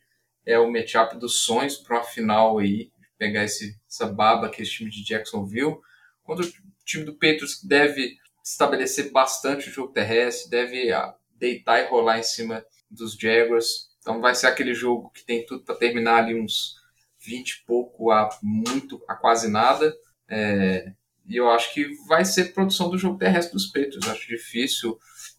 É 0.46 0.58
o 0.60 0.72
matchup 0.72 1.18
dos 1.18 1.42
sonhos 1.42 1.78
para 1.78 1.98
uma 1.98 2.04
final 2.04 2.60
aí, 2.60 2.92
pegar 3.18 3.44
esse, 3.44 3.76
essa 3.88 4.06
baba 4.06 4.50
que 4.50 4.62
é 4.62 4.64
esse 4.64 4.74
time 4.74 4.90
de 4.90 5.04
Jacksonville. 5.04 5.78
Contra 6.24 6.46
o 6.46 6.50
time 6.86 7.04
do 7.06 7.14
Patriots 7.14 7.64
deve 7.64 8.18
estabelecer 8.44 9.12
bastante 9.12 9.70
o 9.70 9.72
jogo 9.72 9.92
terrestre, 9.94 10.50
deve 10.50 10.92
ah, 10.92 11.16
deitar 11.36 11.80
e 11.80 11.88
rolar 11.88 12.20
em 12.20 12.24
cima 12.24 12.64
dos 12.90 13.16
Jaguars. 13.16 13.90
Então 14.00 14.22
vai 14.22 14.34
ser 14.36 14.48
aquele 14.48 14.74
jogo 14.74 15.10
que 15.12 15.26
tem 15.26 15.46
tudo 15.46 15.64
para 15.64 15.76
terminar 15.76 16.24
ali 16.24 16.40
uns 16.40 16.79
20 17.20 17.50
e 17.50 17.66
pouco 17.66 18.12
a 18.12 18.30
muito, 18.42 19.04
a 19.08 19.16
quase 19.16 19.50
nada. 19.50 19.94
É, 20.28 20.92
e 21.28 21.36
eu 21.36 21.50
acho 21.50 21.74
que 21.74 21.88
vai 22.08 22.26
ser 22.26 22.54
produção 22.54 22.90
do 22.90 22.98
jogo 22.98 23.18
terrestre 23.18 23.54
dos 23.54 23.68
Patriots. 23.68 24.08
Acho 24.08 24.28
difícil 24.28 24.98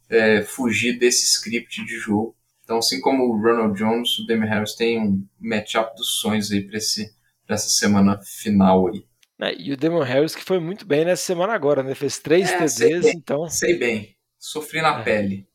é, 0.09 0.43
fugir 0.43 0.99
desse 0.99 1.25
script 1.25 1.85
de 1.85 1.99
jogo. 1.99 2.37
Então, 2.63 2.79
assim 2.79 3.01
como 3.01 3.25
o 3.25 3.41
Ronald 3.41 3.77
Jones, 3.77 4.19
o 4.19 4.27
Demi 4.27 4.47
Harris 4.47 4.75
tem 4.75 5.01
um 5.01 5.27
matchup 5.41 5.97
dos 5.97 6.21
sonhos 6.21 6.53
aí 6.53 6.63
para 6.63 6.77
essa 6.77 7.69
semana 7.69 8.21
final 8.23 8.87
aí. 8.89 9.05
É, 9.41 9.55
e 9.59 9.73
o 9.73 9.77
Demon 9.77 10.03
Harris 10.03 10.37
que 10.37 10.45
foi 10.45 10.61
muito 10.61 10.87
bem 10.87 11.05
nessa 11.05 11.25
semana 11.25 11.55
agora, 11.55 11.83
né? 11.83 11.95
Fez 11.95 12.19
três 12.19 12.51
é, 12.51 12.59
TDs, 12.59 12.75
sei 12.75 13.01
bem, 13.01 13.13
então. 13.17 13.49
Sei 13.49 13.79
bem. 13.79 14.17
Sofri 14.39 14.83
na 14.83 15.01
é. 15.01 15.03
pele. 15.03 15.49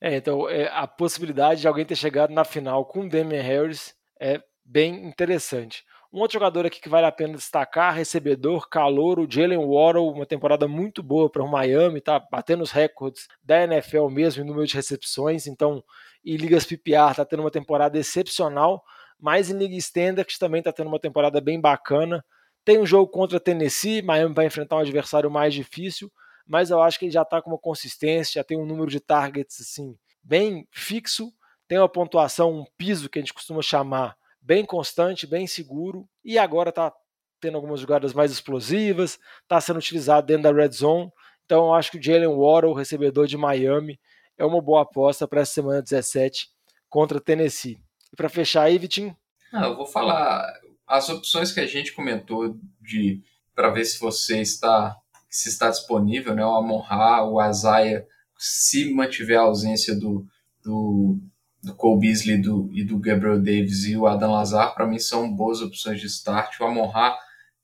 É, 0.00 0.16
então 0.16 0.48
é, 0.48 0.68
a 0.72 0.86
possibilidade 0.86 1.60
de 1.60 1.68
alguém 1.68 1.84
ter 1.84 1.96
chegado 1.96 2.32
na 2.32 2.44
final 2.44 2.86
com 2.86 3.00
o 3.00 3.08
Damian 3.08 3.42
Harris 3.42 3.94
é 4.20 4.40
bem 4.64 5.06
interessante. 5.06 5.84
Um 6.12 6.20
outro 6.20 6.34
jogador 6.34 6.66
aqui 6.66 6.78
que 6.78 6.90
vale 6.90 7.06
a 7.06 7.12
pena 7.12 7.34
destacar, 7.34 7.94
recebedor, 7.94 8.68
calor, 8.68 9.18
o 9.18 9.26
Jalen 9.28 9.64
Waddle, 9.64 10.12
uma 10.12 10.26
temporada 10.26 10.68
muito 10.68 11.02
boa 11.02 11.30
para 11.30 11.42
o 11.42 11.48
Miami, 11.48 12.02
tá 12.02 12.20
batendo 12.20 12.62
os 12.62 12.70
recordes 12.70 13.26
da 13.42 13.64
NFL 13.64 14.08
mesmo 14.08 14.42
em 14.42 14.46
número 14.46 14.66
de 14.66 14.74
recepções, 14.74 15.46
então 15.46 15.82
em 16.22 16.36
ligas 16.36 16.66
PPR 16.66 17.14
tá 17.16 17.24
tendo 17.24 17.40
uma 17.40 17.50
temporada 17.50 17.98
excepcional, 17.98 18.84
mas 19.18 19.48
em 19.50 19.56
liga 19.56 19.74
standard 19.76 20.38
também 20.38 20.58
está 20.58 20.70
tendo 20.70 20.88
uma 20.88 21.00
temporada 21.00 21.40
bem 21.40 21.58
bacana. 21.58 22.22
Tem 22.62 22.78
um 22.78 22.84
jogo 22.84 23.10
contra 23.10 23.40
Tennessee, 23.40 24.02
Miami 24.02 24.34
vai 24.34 24.44
enfrentar 24.44 24.76
um 24.76 24.80
adversário 24.80 25.30
mais 25.30 25.54
difícil, 25.54 26.12
mas 26.46 26.68
eu 26.68 26.82
acho 26.82 26.98
que 26.98 27.06
ele 27.06 27.12
já 27.12 27.22
está 27.22 27.40
com 27.40 27.50
uma 27.50 27.58
consistência, 27.58 28.40
já 28.40 28.44
tem 28.44 28.58
um 28.58 28.66
número 28.66 28.90
de 28.90 29.00
targets 29.00 29.62
assim 29.62 29.96
bem 30.22 30.68
fixo, 30.70 31.32
tem 31.66 31.78
uma 31.78 31.88
pontuação, 31.88 32.52
um 32.52 32.64
piso 32.76 33.08
que 33.08 33.18
a 33.18 33.22
gente 33.22 33.32
costuma 33.32 33.62
chamar 33.62 34.14
bem 34.42 34.64
constante, 34.64 35.26
bem 35.26 35.46
seguro, 35.46 36.08
e 36.24 36.38
agora 36.38 36.70
está 36.70 36.92
tendo 37.40 37.56
algumas 37.56 37.80
jogadas 37.80 38.12
mais 38.12 38.30
explosivas, 38.30 39.18
está 39.42 39.60
sendo 39.60 39.78
utilizado 39.78 40.26
dentro 40.26 40.44
da 40.44 40.52
red 40.52 40.70
zone. 40.70 41.10
Então 41.44 41.66
eu 41.66 41.74
acho 41.74 41.90
que 41.90 41.98
o 41.98 42.02
Jalen 42.02 42.28
Waddle, 42.28 42.74
recebedor 42.74 43.26
de 43.26 43.36
Miami, 43.36 43.98
é 44.38 44.44
uma 44.44 44.60
boa 44.60 44.82
aposta 44.82 45.26
para 45.26 45.40
essa 45.40 45.54
semana 45.54 45.82
17 45.82 46.48
contra 46.88 47.20
Tennessee. 47.20 47.78
E 48.12 48.16
para 48.16 48.28
fechar 48.28 48.64
aí, 48.64 48.78
Vitinho? 48.78 49.16
Ah, 49.52 49.66
eu 49.66 49.76
vou 49.76 49.86
falar 49.86 50.46
as 50.86 51.08
opções 51.08 51.52
que 51.52 51.60
a 51.60 51.66
gente 51.66 51.92
comentou 51.92 52.56
de 52.80 53.22
para 53.54 53.70
ver 53.70 53.84
se 53.84 53.98
você 53.98 54.40
está 54.40 54.96
se 55.28 55.48
está 55.48 55.70
disponível, 55.70 56.34
né? 56.34 56.44
O 56.44 56.54
Amon 56.54 56.80
Ra, 56.80 57.24
o 57.24 57.40
Azaia, 57.40 58.06
se 58.36 58.92
mantiver 58.92 59.38
a 59.38 59.44
ausência 59.44 59.98
do, 59.98 60.26
do 60.62 61.18
do 61.62 61.74
Cole 61.74 62.00
Beasley 62.00 62.38
do, 62.38 62.68
e 62.72 62.82
do 62.82 62.98
Gabriel 62.98 63.38
Davis 63.38 63.84
e 63.84 63.96
o 63.96 64.06
Adam 64.06 64.32
Lazar, 64.32 64.74
para 64.74 64.86
mim 64.86 64.98
são 64.98 65.32
boas 65.32 65.60
opções 65.60 66.00
de 66.00 66.06
start. 66.06 66.58
O 66.58 66.64
Amon 66.64 66.88
Ra 66.88 67.16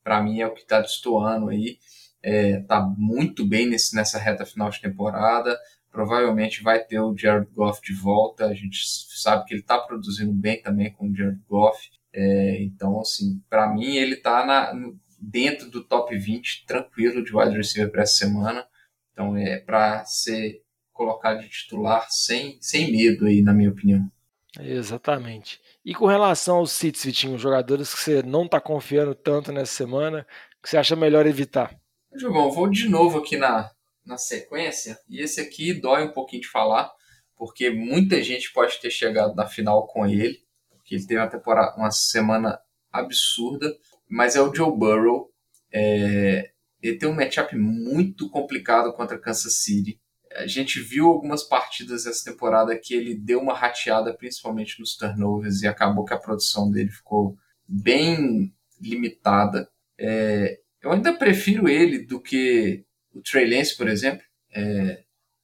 para 0.05 0.23
mim 0.23 0.41
é 0.41 0.47
o 0.47 0.55
que 0.55 0.63
está 0.63 0.81
destoando 0.81 1.49
aí. 1.49 1.79
É, 2.23 2.61
tá 2.61 2.81
muito 2.81 3.45
bem 3.45 3.69
nesse, 3.69 3.95
nessa 3.95 4.19
reta 4.19 4.47
final 4.47 4.71
de 4.71 4.81
temporada. 4.81 5.59
Provavelmente 5.91 6.63
vai 6.63 6.83
ter 6.83 7.01
o 7.01 7.17
Jared 7.17 7.51
Goff 7.53 7.83
de 7.83 7.93
volta. 7.93 8.47
A 8.47 8.55
gente 8.55 8.79
sabe 8.87 9.45
que 9.45 9.55
ele 9.55 9.61
está 9.61 9.79
produzindo 9.79 10.33
bem 10.33 10.63
também 10.63 10.93
com 10.93 11.09
o 11.09 11.15
Jared 11.15 11.41
Goff. 11.49 11.91
É, 12.13 12.63
então, 12.63 13.01
assim, 13.01 13.43
para 13.51 13.69
mim 13.73 13.97
ele 13.97 14.15
está 14.15 14.73
dentro 15.21 15.69
do 15.71 15.85
top 15.85 16.17
20 16.17 16.65
tranquilo 16.67 17.23
de 17.23 17.37
wide 17.37 17.57
receiver 17.57 17.91
para 17.91 18.03
essa 18.03 18.17
semana. 18.17 18.67
Então 19.13 19.37
é 19.37 19.59
para 19.59 20.05
ser 20.05 20.63
colocado 20.99 21.41
de 21.41 21.49
titular 21.49 22.09
sem, 22.11 22.59
sem 22.61 22.91
medo 22.91 23.25
aí, 23.25 23.41
na 23.41 23.55
minha 23.55 23.71
opinião. 23.71 24.11
Exatamente. 24.59 25.61
E 25.85 25.95
com 25.95 26.07
relação 26.07 26.57
aos 26.57 26.73
Cits, 26.73 27.05
Vitinho, 27.05 27.39
jogadores 27.39 27.95
que 27.95 28.01
você 28.01 28.21
não 28.21 28.47
está 28.47 28.61
confiando 28.61 29.15
tanto 29.15 29.53
nessa 29.53 29.73
semana, 29.73 30.27
que 30.61 30.69
você 30.69 30.77
acha 30.77 30.97
melhor 30.97 31.25
evitar? 31.25 31.79
Jogão, 32.17 32.51
vou 32.51 32.69
de 32.69 32.89
novo 32.89 33.19
aqui 33.19 33.37
na, 33.37 33.71
na 34.05 34.19
sequência, 34.19 34.99
e 35.09 35.21
esse 35.21 35.41
aqui 35.41 35.73
dói 35.73 36.03
um 36.03 36.13
pouquinho 36.13 36.43
de 36.43 36.49
falar, 36.49 36.91
porque 37.37 37.71
muita 37.71 38.21
gente 38.21 38.53
pode 38.53 38.81
ter 38.81 38.91
chegado 38.91 39.37
na 39.37 39.47
final 39.47 39.87
com 39.87 40.05
ele, 40.05 40.41
porque 40.69 40.97
ele 40.97 41.07
teve 41.07 41.21
uma 41.21 41.31
temporada, 41.31 41.77
uma 41.77 41.93
semana 41.93 42.59
absurda, 42.93 43.73
mas 44.09 44.35
é 44.35 44.43
o 44.43 44.53
Joe 44.53 44.77
Burrow. 44.77 45.31
É, 45.73 46.51
ele 46.83 46.99
tem 46.99 47.09
um 47.09 47.15
matchup 47.15 47.55
muito 47.57 48.29
complicado 48.31 48.93
contra 48.93 49.19
Kansas 49.19 49.63
City. 49.63 50.01
A 50.39 50.47
gente 50.47 50.81
viu 50.81 51.07
algumas 51.07 51.43
partidas 51.43 52.07
essa 52.07 52.31
temporada 52.31 52.79
que 52.79 52.95
ele 52.95 53.15
deu 53.15 53.41
uma 53.41 53.55
rateada, 53.55 54.15
principalmente 54.15 54.81
nos 54.81 54.97
turnovers, 54.97 55.63
e 55.63 55.67
acabou 55.67 56.05
que 56.05 56.15
a 56.15 56.19
produção 56.19 56.71
dele 56.71 56.91
ficou 56.91 57.37
bem 57.67 58.55
limitada. 58.81 59.69
É, 59.99 60.61
eu 60.81 60.93
ainda 60.93 61.13
prefiro 61.13 61.69
ele 61.69 62.05
do 62.05 62.21
que 62.21 62.85
o 63.13 63.21
Trey 63.21 63.49
Lance, 63.49 63.77
por 63.77 63.89
exemplo. 63.89 64.23
É, 64.55 65.03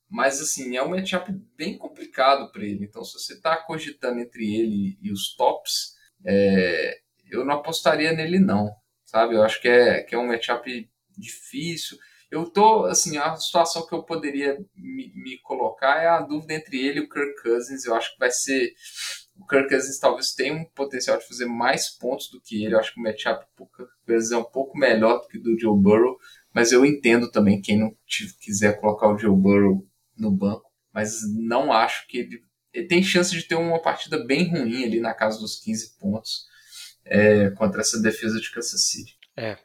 mas, 0.09 0.41
assim, 0.41 0.77
é 0.77 0.83
um 0.83 0.91
matchup 0.91 1.33
bem 1.57 1.77
complicado 1.77 2.51
para 2.53 2.65
ele. 2.65 2.85
Então, 2.85 3.05
se 3.05 3.15
você 3.15 3.35
está 3.35 3.57
cogitando 3.57 4.21
entre 4.21 4.55
ele 4.55 4.97
e 5.03 5.11
os 5.11 5.35
tops, 5.35 5.95
é, 6.25 6.99
eu 7.29 7.45
não 7.45 7.55
apostaria 7.55 8.13
nele, 8.13 8.39
não. 8.39 8.71
Sabe? 9.05 9.35
Eu 9.35 9.43
acho 9.43 9.61
que 9.61 9.69
é, 9.69 10.03
que 10.03 10.15
é 10.15 10.19
um 10.19 10.29
matchup 10.29 10.89
difícil. 11.19 11.99
Eu 12.31 12.49
tô, 12.51 12.85
assim, 12.85 13.17
a 13.17 13.37
situação 13.37 13.87
que 13.87 13.95
eu 13.95 14.03
poderia 14.03 14.59
me, 14.75 15.13
me, 15.15 15.39
colocar 15.39 16.03
é 16.03 16.09
a 16.09 16.21
dúvida 16.21 16.55
entre 16.55 16.85
ele 16.85 16.99
e 16.99 17.03
o 17.03 17.09
Kirk 17.09 17.43
Cousins. 17.43 17.85
Eu 17.85 17.95
acho 17.95 18.13
que 18.13 18.19
vai 18.19 18.31
ser. 18.31 18.73
O 19.37 19.47
Kirk 19.47 19.69
Cousins 19.69 19.99
talvez 19.99 20.33
tenha 20.33 20.55
um 20.55 20.65
potencial 20.65 21.19
de 21.19 21.27
fazer 21.27 21.47
mais 21.47 21.91
pontos 21.91 22.29
do 22.31 22.41
que 22.41 22.65
ele. 22.65 22.75
Eu 22.75 22.79
acho 22.79 22.93
que 22.93 23.01
o 23.01 23.03
matchup 23.03 23.45
pro 23.55 23.67
Kirk 23.67 23.93
Cousins 24.07 24.33
é 24.33 24.37
um 24.37 24.45
pouco 24.45 24.77
melhor 24.77 25.21
do 25.21 25.29
que 25.29 25.39
do 25.39 25.59
Joe 25.59 25.79
Burrow. 25.79 26.17
Mas 26.53 26.73
eu 26.73 26.85
entendo 26.85 27.31
também 27.31 27.61
quem 27.61 27.79
não 27.79 27.97
quiser 28.41 28.81
colocar 28.81 29.09
o 29.09 29.19
Joe 29.19 29.37
Burrow 29.37 29.87
no 30.17 30.31
banco. 30.31 30.71
Mas 30.93 31.21
não 31.37 31.73
acho 31.73 32.07
que 32.07 32.19
ele, 32.19 32.45
ele 32.73 32.87
tem 32.87 33.03
chance 33.03 33.33
de 33.33 33.43
ter 33.43 33.57
uma 33.57 33.83
partida 33.83 34.25
bem 34.25 34.49
ruim 34.49 34.85
ali 34.85 35.01
na 35.01 35.13
casa 35.13 35.41
dos 35.41 35.61
15 35.61 35.99
pontos 35.99 36.47
é, 37.05 37.51
contra 37.51 37.81
essa 37.81 38.01
defesa 38.01 38.41
de 38.41 38.51
Kansas 38.51 38.87
City. 38.87 39.19
É. 39.37 39.59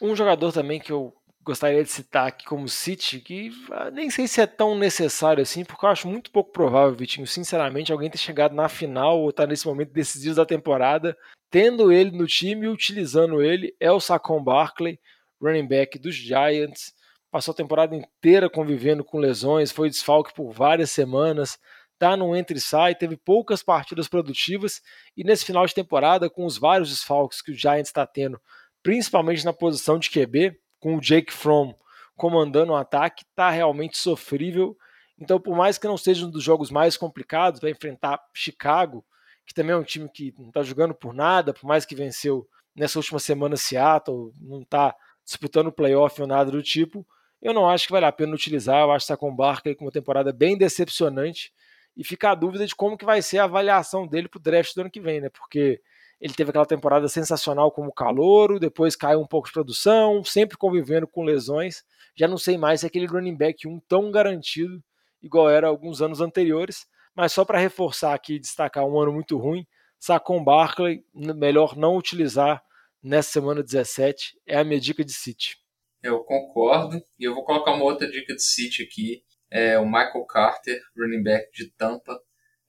Um 0.00 0.14
jogador 0.14 0.52
também 0.52 0.78
que 0.78 0.92
eu 0.92 1.14
gostaria 1.46 1.84
de 1.84 1.90
citar 1.90 2.26
aqui 2.26 2.44
como 2.44 2.68
City, 2.68 3.20
que 3.20 3.52
ah, 3.70 3.88
nem 3.88 4.10
sei 4.10 4.26
se 4.26 4.40
é 4.40 4.46
tão 4.46 4.76
necessário 4.76 5.40
assim, 5.40 5.64
porque 5.64 5.86
eu 5.86 5.88
acho 5.88 6.08
muito 6.08 6.32
pouco 6.32 6.50
provável, 6.50 6.96
Vitinho, 6.96 7.26
sinceramente, 7.26 7.92
alguém 7.92 8.10
ter 8.10 8.18
chegado 8.18 8.52
na 8.52 8.68
final 8.68 9.20
ou 9.20 9.30
estar 9.30 9.44
tá 9.44 9.46
nesse 9.46 9.64
momento 9.64 9.92
decisivo 9.92 10.34
da 10.34 10.44
temporada, 10.44 11.16
tendo 11.48 11.92
ele 11.92 12.10
no 12.10 12.26
time 12.26 12.66
e 12.66 12.68
utilizando 12.68 13.40
ele, 13.40 13.72
é 13.78 13.92
o 13.92 14.00
Saquon 14.00 14.42
Barkley, 14.42 14.98
running 15.40 15.68
back 15.68 15.96
dos 16.00 16.16
Giants. 16.16 16.92
Passou 17.30 17.52
a 17.52 17.56
temporada 17.56 17.94
inteira 17.94 18.50
convivendo 18.50 19.04
com 19.04 19.18
lesões, 19.18 19.70
foi 19.70 19.88
desfalque 19.88 20.34
por 20.34 20.50
várias 20.50 20.90
semanas, 20.90 21.58
tá 21.96 22.16
no 22.16 22.34
entre 22.34 22.58
sai, 22.58 22.96
teve 22.96 23.16
poucas 23.16 23.62
partidas 23.62 24.08
produtivas 24.08 24.82
e 25.16 25.22
nesse 25.22 25.44
final 25.44 25.64
de 25.64 25.74
temporada, 25.74 26.28
com 26.28 26.44
os 26.44 26.58
vários 26.58 26.90
desfalques 26.90 27.40
que 27.40 27.52
o 27.52 27.54
Giants 27.54 27.88
está 27.88 28.04
tendo, 28.04 28.40
principalmente 28.82 29.44
na 29.44 29.52
posição 29.52 29.96
de 29.98 30.10
QB, 30.10 30.56
com 30.86 30.98
o 30.98 31.00
Jake 31.00 31.32
Fromm 31.32 31.74
comandando 32.14 32.70
o 32.70 32.76
ataque, 32.76 33.24
está 33.24 33.50
realmente 33.50 33.98
sofrível. 33.98 34.78
Então, 35.18 35.40
por 35.40 35.56
mais 35.56 35.78
que 35.78 35.88
não 35.88 35.96
seja 35.96 36.24
um 36.24 36.30
dos 36.30 36.44
jogos 36.44 36.70
mais 36.70 36.96
complicados, 36.96 37.60
vai 37.60 37.72
enfrentar 37.72 38.22
Chicago, 38.32 39.04
que 39.44 39.52
também 39.52 39.72
é 39.72 39.76
um 39.76 39.82
time 39.82 40.08
que 40.08 40.32
não 40.38 40.46
está 40.46 40.62
jogando 40.62 40.94
por 40.94 41.12
nada, 41.12 41.52
por 41.52 41.66
mais 41.66 41.84
que 41.84 41.96
venceu 41.96 42.48
nessa 42.72 43.00
última 43.00 43.18
semana 43.18 43.56
Seattle, 43.56 44.32
não 44.40 44.62
está 44.62 44.94
disputando 45.24 45.72
playoff 45.72 46.22
ou 46.22 46.28
nada 46.28 46.52
do 46.52 46.62
tipo, 46.62 47.04
eu 47.42 47.52
não 47.52 47.68
acho 47.68 47.86
que 47.86 47.92
vale 47.92 48.06
a 48.06 48.12
pena 48.12 48.32
utilizar. 48.32 48.82
Eu 48.82 48.92
acho 48.92 49.06
que 49.06 49.12
está 49.12 49.16
com 49.16 49.30
o 49.30 49.34
Barkley 49.34 49.74
com 49.74 49.86
uma 49.86 49.90
temporada 49.90 50.32
bem 50.32 50.56
decepcionante 50.56 51.52
e 51.96 52.04
fica 52.04 52.30
a 52.30 52.34
dúvida 52.36 52.64
de 52.64 52.76
como 52.76 52.96
que 52.96 53.04
vai 53.04 53.20
ser 53.22 53.38
a 53.38 53.44
avaliação 53.44 54.06
dele 54.06 54.28
para 54.28 54.38
o 54.38 54.42
draft 54.42 54.72
do 54.72 54.82
ano 54.82 54.90
que 54.90 55.00
vem, 55.00 55.20
né? 55.20 55.30
Porque 55.30 55.82
ele 56.20 56.34
teve 56.34 56.50
aquela 56.50 56.66
temporada 56.66 57.08
sensacional 57.08 57.70
como 57.70 57.92
calouro, 57.92 58.58
depois 58.58 58.96
caiu 58.96 59.20
um 59.20 59.26
pouco 59.26 59.48
de 59.48 59.52
produção, 59.52 60.24
sempre 60.24 60.56
convivendo 60.56 61.06
com 61.06 61.22
lesões. 61.22 61.82
Já 62.16 62.26
não 62.26 62.38
sei 62.38 62.56
mais 62.56 62.80
se 62.80 62.86
é 62.86 62.88
aquele 62.88 63.06
running 63.06 63.36
back 63.36 63.68
um 63.68 63.80
tão 63.86 64.10
garantido 64.10 64.82
igual 65.22 65.50
era 65.50 65.66
alguns 65.66 66.00
anos 66.00 66.20
anteriores, 66.20 66.86
mas 67.14 67.32
só 67.32 67.44
para 67.44 67.58
reforçar 67.58 68.14
aqui 68.14 68.38
destacar 68.38 68.84
um 68.84 68.98
ano 69.00 69.12
muito 69.12 69.36
ruim, 69.36 69.66
Sacon 69.98 70.42
Barkley, 70.42 71.04
melhor 71.14 71.76
não 71.76 71.96
utilizar 71.96 72.62
nessa 73.02 73.32
semana 73.32 73.62
17, 73.62 74.38
é 74.46 74.58
a 74.58 74.64
minha 74.64 74.80
dica 74.80 75.04
de 75.04 75.12
City. 75.12 75.56
Eu 76.02 76.22
concordo, 76.24 77.00
e 77.18 77.24
eu 77.24 77.34
vou 77.34 77.44
colocar 77.44 77.72
uma 77.72 77.84
outra 77.84 78.08
dica 78.08 78.34
de 78.34 78.42
City 78.42 78.82
aqui, 78.82 79.22
é 79.50 79.78
o 79.78 79.86
Michael 79.86 80.24
Carter, 80.26 80.80
running 80.96 81.22
back 81.22 81.50
de 81.52 81.70
Tampa. 81.72 82.20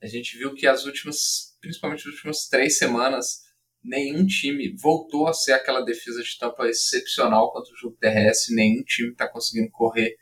A 0.01 0.07
gente 0.07 0.37
viu 0.37 0.53
que 0.53 0.67
as 0.67 0.85
últimas, 0.85 1.57
principalmente 1.59 2.07
as 2.07 2.13
últimas 2.15 2.47
três 2.47 2.77
semanas, 2.77 3.41
nenhum 3.83 4.25
time 4.25 4.75
voltou 4.77 5.27
a 5.27 5.33
ser 5.33 5.53
aquela 5.53 5.81
defesa 5.81 6.21
de 6.21 6.37
Tampa 6.37 6.67
excepcional 6.67 7.51
contra 7.51 7.73
o 7.73 7.77
jogo 7.77 7.97
terrestre, 7.99 8.55
nenhum 8.55 8.83
time 8.83 9.11
está 9.11 9.27
conseguindo 9.27 9.71
correr 9.71 10.15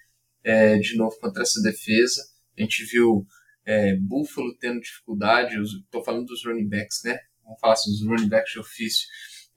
é, 0.43 0.77
de 0.77 0.95
novo 0.95 1.17
contra 1.19 1.43
essa 1.43 1.61
defesa. 1.61 2.21
A 2.57 2.61
gente 2.61 2.85
viu 2.85 3.25
é, 3.65 3.95
Buffalo 3.95 4.55
tendo 4.57 4.79
dificuldade, 4.79 5.55
estou 5.61 6.03
falando 6.03 6.27
dos 6.27 6.45
running 6.45 6.69
backs, 6.69 7.01
né? 7.03 7.17
Vamos 7.43 7.59
falar 7.59 7.73
assim, 7.73 7.91
dos 7.91 8.05
running 8.05 8.29
backs 8.29 8.53
de 8.53 8.59
ofício. 8.59 9.07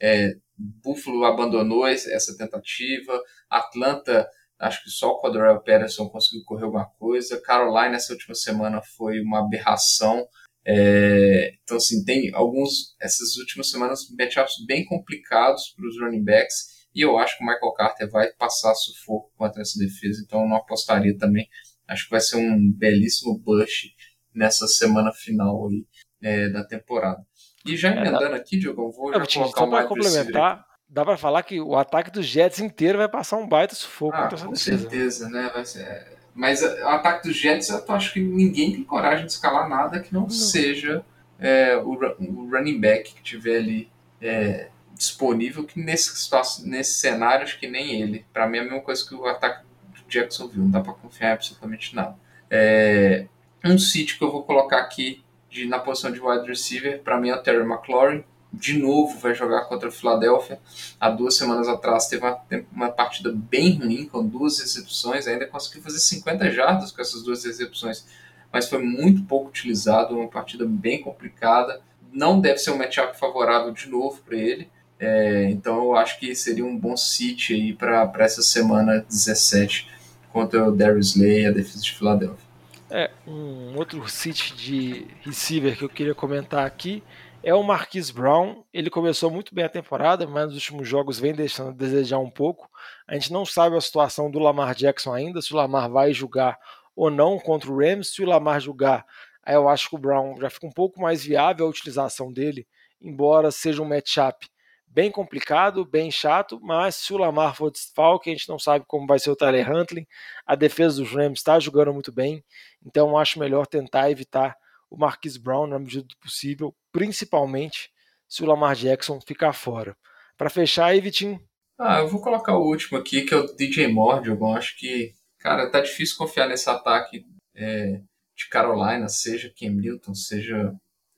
É, 0.01 0.35
Buffalo 0.57 1.25
abandonou 1.25 1.87
essa 1.87 2.37
tentativa, 2.37 3.21
Atlanta 3.49 4.29
Acho 4.59 4.83
que 4.83 4.91
só 4.91 5.11
o 5.11 5.19
Cordell 5.19 5.61
Patterson 5.61 6.09
conseguiu 6.09 6.45
correr 6.45 6.65
alguma 6.65 6.87
coisa. 6.99 7.41
Carolina, 7.41 7.97
essa 7.97 8.13
última 8.13 8.35
semana, 8.35 8.81
foi 8.97 9.21
uma 9.21 9.41
aberração. 9.41 10.27
É, 10.67 11.55
então, 11.63 11.77
assim, 11.77 12.05
tem 12.05 12.31
alguns, 12.35 12.97
essas 13.01 13.37
últimas 13.37 13.71
semanas, 13.71 14.01
matchups 14.19 14.65
bem 14.67 14.85
complicados 14.85 15.75
para 15.77 15.87
os 15.87 15.99
running 16.01 16.25
backs. 16.25 16.79
E 16.95 17.01
eu 17.01 17.17
acho 17.19 17.39
que 17.39 17.45
o 17.45 17.47
Michael 17.47 17.73
Carter 17.73 18.11
vai 18.11 18.33
passar 18.33 18.75
sufoco 18.75 19.31
contra 19.37 19.63
essa 19.63 19.79
defesa, 19.79 20.23
então 20.27 20.43
eu 20.43 20.49
não 20.49 20.57
apostaria 20.57 21.17
também. 21.17 21.49
Acho 21.87 22.05
que 22.05 22.11
vai 22.11 22.21
ser 22.21 22.37
um 22.37 22.73
belíssimo 22.73 23.39
bush 23.39 23.93
nessa 24.35 24.67
semana 24.67 25.13
final 25.13 25.69
aí, 25.69 25.87
é, 26.23 26.49
da 26.49 26.65
temporada. 26.65 27.25
E 27.65 27.77
já 27.77 27.91
é, 27.91 27.99
emendando 27.99 28.35
aqui, 28.35 28.59
Diogão, 28.59 28.91
vou 28.91 29.13
já 29.13 29.27
colocar 29.27 29.65
um 29.65 29.89
complementar, 29.89 30.65
dá 30.89 31.05
para 31.05 31.17
falar 31.17 31.43
que 31.43 31.61
o 31.61 31.77
ataque 31.77 32.11
dos 32.11 32.27
Jets 32.27 32.61
inteiro 32.61 32.99
vai 32.99 33.09
passar 33.09 33.37
um 33.37 33.47
baita 33.47 33.75
sufoco 33.75 34.17
ah, 34.17 34.29
com 34.29 34.53
defesa. 34.53 34.79
certeza, 34.79 35.29
né? 35.29 35.51
Ser... 35.65 36.19
Mas 36.35 36.63
o 36.63 36.89
ataque 36.89 37.29
dos 37.29 37.37
Jets, 37.37 37.69
eu 37.69 37.85
acho 37.89 38.13
que 38.13 38.21
ninguém 38.21 38.73
tem 38.73 38.85
coragem 38.85 39.27
de 39.27 39.33
escalar 39.33 39.69
nada 39.69 40.01
que 40.01 40.15
não, 40.15 40.23
não. 40.23 40.31
seja 40.31 41.05
é, 41.39 41.77
o, 41.77 41.93
o, 41.93 42.51
running 42.51 42.81
back 42.81 43.15
que 43.15 43.23
tiver 43.23 43.59
ali 43.59 43.91
é, 44.21 44.69
disponível, 44.95 45.65
que 45.65 45.81
nesse, 45.81 46.31
nesse 46.65 46.95
cenário, 46.95 47.45
acho 47.45 47.59
que 47.59 47.69
nem 47.69 48.01
ele. 48.01 48.25
Para 48.33 48.47
mim 48.47 48.59
é 48.59 48.61
a 48.61 48.65
mesma 48.65 48.81
coisa 48.81 49.07
que 49.07 49.15
o 49.15 49.27
ataque 49.27 49.65
do 49.65 50.09
Jacksonville, 50.09 50.63
não 50.63 50.71
dá 50.71 50.81
para 50.81 50.95
confiar 50.95 51.33
absolutamente 51.33 51.95
nada. 51.95 52.17
É, 52.51 53.27
um 53.65 53.79
sítio 53.79 54.17
que 54.17 54.25
eu 54.25 54.33
vou 54.33 54.43
colocar 54.43 54.79
aqui 54.79 55.23
de, 55.51 55.67
na 55.67 55.79
posição 55.79 56.11
de 56.11 56.21
wide 56.21 56.47
receiver, 56.47 57.03
para 57.03 57.19
mim 57.19 57.31
é 57.31 57.35
o 57.35 57.43
Terry 57.43 57.65
McLaurin 57.65 58.25
de 58.53 58.79
novo 58.79 59.19
vai 59.19 59.35
jogar 59.35 59.67
contra 59.67 59.89
o 59.89 59.93
Philadelphia. 59.93 60.59
Há 60.99 61.11
duas 61.11 61.37
semanas 61.37 61.69
atrás 61.69 62.07
teve 62.07 62.25
uma, 62.25 62.41
uma 62.73 62.89
partida 62.91 63.33
bem 63.33 63.79
ruim, 63.79 64.07
com 64.07 64.27
duas 64.27 64.59
recepções, 64.59 65.27
ainda 65.27 65.47
conseguiu 65.47 65.83
fazer 65.83 65.99
50 65.99 66.51
jardas 66.51 66.91
com 66.91 67.01
essas 67.01 67.23
duas 67.23 67.45
recepções, 67.45 68.07
mas 68.53 68.69
foi 68.69 68.83
muito 68.83 69.23
pouco 69.25 69.49
utilizado, 69.49 70.17
uma 70.17 70.29
partida 70.29 70.65
bem 70.67 71.01
complicada. 71.01 71.81
Não 72.13 72.41
deve 72.41 72.59
ser 72.59 72.71
um 72.71 72.79
matchup 72.79 73.19
favorável 73.19 73.71
de 73.73 73.89
novo 73.89 74.21
para 74.25 74.37
ele, 74.37 74.69
é, 74.99 75.49
então 75.51 75.77
eu 75.85 75.97
acho 75.97 76.19
que 76.19 76.35
seria 76.35 76.65
um 76.65 76.77
bom 76.77 76.97
sit 76.97 77.53
aí 77.53 77.73
para 77.73 78.11
essa 78.19 78.43
semana 78.43 79.05
17 79.09 79.89
contra 80.33 80.69
o 80.69 80.73
Darius 80.73 81.15
Slay 81.15 81.43
e 81.43 81.47
a 81.47 81.51
defesa 81.53 81.83
de 81.83 81.93
Philadelphia. 81.93 82.49
É, 82.91 83.11
um 83.27 83.77
outro 83.77 84.09
sit 84.09 84.55
de 84.57 85.07
receiver 85.21 85.77
que 85.77 85.85
eu 85.85 85.89
queria 85.89 86.15
comentar 86.15 86.67
aqui 86.67 87.03
é 87.43 87.55
o 87.55 87.63
Marquise 87.63 88.13
Brown. 88.13 88.65
Ele 88.73 88.91
começou 88.91 89.31
muito 89.31 89.55
bem 89.55 89.65
a 89.65 89.69
temporada, 89.69 90.27
mas 90.27 90.47
nos 90.47 90.55
últimos 90.55 90.89
jogos 90.89 91.19
vem 91.19 91.35
deixando 91.35 91.71
a 91.71 91.75
desejar 91.75 92.19
um 92.19 92.31
pouco. 92.31 92.69
A 93.07 93.15
gente 93.15 93.33
não 93.33 93.45
sabe 93.47 93.77
a 93.77 93.81
situação 93.81 94.31
do 94.31 94.39
Lamar 94.39 94.75
Jackson 94.75 95.13
ainda, 95.13 95.41
se 95.41 95.53
o 95.53 95.57
Lamar 95.57 95.91
vai 95.91 96.13
jogar 96.13 96.59
ou 96.95 97.11
não 97.11 97.39
contra 97.39 97.71
o 97.71 97.79
Rams. 97.79 98.13
Se 98.13 98.23
o 98.23 98.27
Lamar 98.27 98.61
jogar, 98.61 99.05
aí 99.43 99.55
eu 99.55 99.69
acho 99.69 99.89
que 99.89 99.97
o 99.97 99.99
Brown 99.99 100.37
já 100.41 100.51
fica 100.51 100.67
um 100.67 100.73
pouco 100.73 101.01
mais 101.01 101.25
viável 101.25 101.67
a 101.67 101.71
utilização 101.71 102.33
dele, 102.33 102.67
embora 103.01 103.51
seja 103.51 103.83
um 103.83 103.89
matchup 103.89 104.47
bem 104.91 105.11
complicado, 105.11 105.85
bem 105.85 106.11
chato, 106.11 106.59
mas 106.63 106.97
se 106.97 107.13
o 107.13 107.19
Lamar 107.19 107.55
for 107.55 107.71
desfalque, 107.71 108.31
a 108.31 108.33
gente 108.33 108.49
não 108.49 108.59
sabe 108.59 108.85
como 108.89 109.07
vai 109.07 109.19
ser 109.19 109.31
o 109.31 109.37
Tyler 109.37 109.71
Huntley. 109.71 110.09
A 110.47 110.55
defesa 110.55 111.01
dos 111.03 111.13
Rams 111.13 111.41
está 111.41 111.61
jogando 111.61 111.93
muito 111.93 112.11
bem, 112.11 112.43
então 112.85 113.17
acho 113.17 113.39
melhor 113.39 113.67
tentar 113.67 114.11
evitar 114.11 114.57
o 114.91 114.97
Marquise 114.97 115.39
Brown 115.39 115.67
na 115.67 115.79
medida 115.79 116.07
do 116.07 116.17
possível, 116.19 116.75
principalmente 116.93 117.91
se 118.29 118.43
o 118.43 118.47
Lamar 118.47 118.75
Jackson 118.75 119.21
ficar 119.21 119.53
fora. 119.53 119.97
Para 120.37 120.51
fechar 120.51 120.87
aí, 120.87 121.01
Vitinho. 121.01 121.41
Ah, 121.79 122.01
eu 122.01 122.09
vou 122.09 122.21
colocar 122.21 122.57
o 122.57 122.67
último 122.67 122.99
aqui, 122.99 123.23
que 123.23 123.33
é 123.33 123.37
o 123.37 123.47
DJ 123.55 123.87
Eu 124.25 124.47
acho 124.53 124.77
que, 124.77 125.15
cara, 125.39 125.71
tá 125.71 125.81
difícil 125.81 126.17
confiar 126.17 126.49
nesse 126.49 126.69
ataque 126.69 127.25
é, 127.55 128.01
de 128.37 128.49
Carolina, 128.49 129.09
seja 129.09 129.53
Cam 129.59 129.71
Newton, 129.71 130.15
seja 130.15 130.75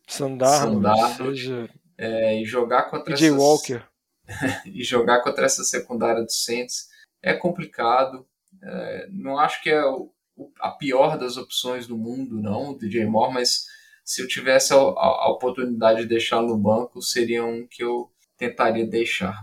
Sandarno, 0.07 0.83
seja 1.17 1.69
é, 1.97 2.41
e 2.41 2.45
jogar 2.45 2.85
contra 2.85 3.15
DJ 3.15 3.29
essas... 3.29 3.41
Walker 3.41 3.83
e 4.67 4.83
jogar 4.83 5.23
contra 5.23 5.45
essa 5.45 5.65
secundária 5.65 6.23
do 6.23 6.33
Saints 6.33 6.89
é 7.23 7.35
complicado. 7.35 8.27
É, 8.63 9.09
não 9.11 9.39
acho 9.39 9.63
que 9.63 9.71
é 9.71 9.85
o, 9.85 10.13
a 10.61 10.71
pior 10.71 11.19
das 11.19 11.37
opções 11.37 11.87
do 11.87 11.97
mundo, 11.97 12.41
não, 12.41 12.71
o 12.71 12.79
DJ 12.79 13.07
Moore, 13.07 13.35
mas 13.35 13.67
se 14.05 14.23
eu 14.23 14.29
tivesse 14.29 14.73
a, 14.73 14.77
a, 14.77 14.79
a 14.79 15.31
oportunidade 15.31 16.03
de 16.03 16.09
deixar 16.09 16.43
no 16.43 16.57
banco, 16.57 17.01
seria 17.03 17.45
um 17.45 17.67
que 17.67 17.83
eu 17.83 18.11
tentaria 18.37 18.87
deixar. 18.87 19.43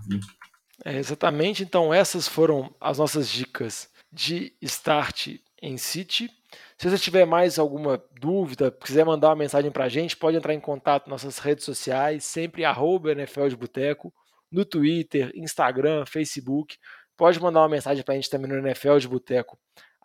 É, 0.84 0.98
exatamente, 0.98 1.64
então 1.64 1.94
essas 1.94 2.28
foram 2.28 2.74
as 2.80 2.98
nossas 2.98 3.30
dicas 3.30 3.90
de 4.12 4.54
start 4.62 5.38
em 5.62 5.78
City. 5.78 6.30
Se 6.78 6.90
você 6.90 6.98
tiver 6.98 7.26
mais 7.26 7.58
alguma 7.58 8.02
dúvida, 8.20 8.72
quiser 8.72 9.06
mandar 9.06 9.30
uma 9.30 9.36
mensagem 9.36 9.72
para 9.72 9.86
a 9.86 9.90
gente, 9.90 10.16
pode 10.16 10.38
entrar 10.38 10.54
em 10.54 10.60
contato 10.60 11.10
nas 11.10 11.24
nossas 11.24 11.40
redes 11.40 11.66
sociais, 11.66 12.24
sempre 12.24 12.64
arroba 12.64 13.12
NFL 13.12 13.48
de 13.48 13.56
Boteco, 13.56 14.14
no 14.52 14.64
Twitter, 14.64 15.32
Instagram, 15.36 16.06
Facebook. 16.06 16.78
Pode 17.16 17.40
mandar 17.42 17.62
uma 17.62 17.70
mensagem 17.70 18.04
para 18.04 18.14
a 18.14 18.18
gente 18.18 18.30
também 18.30 18.50
no 18.50 18.68
NFL 18.68 18.98
de 18.98 19.08
Boteco, 19.08 19.58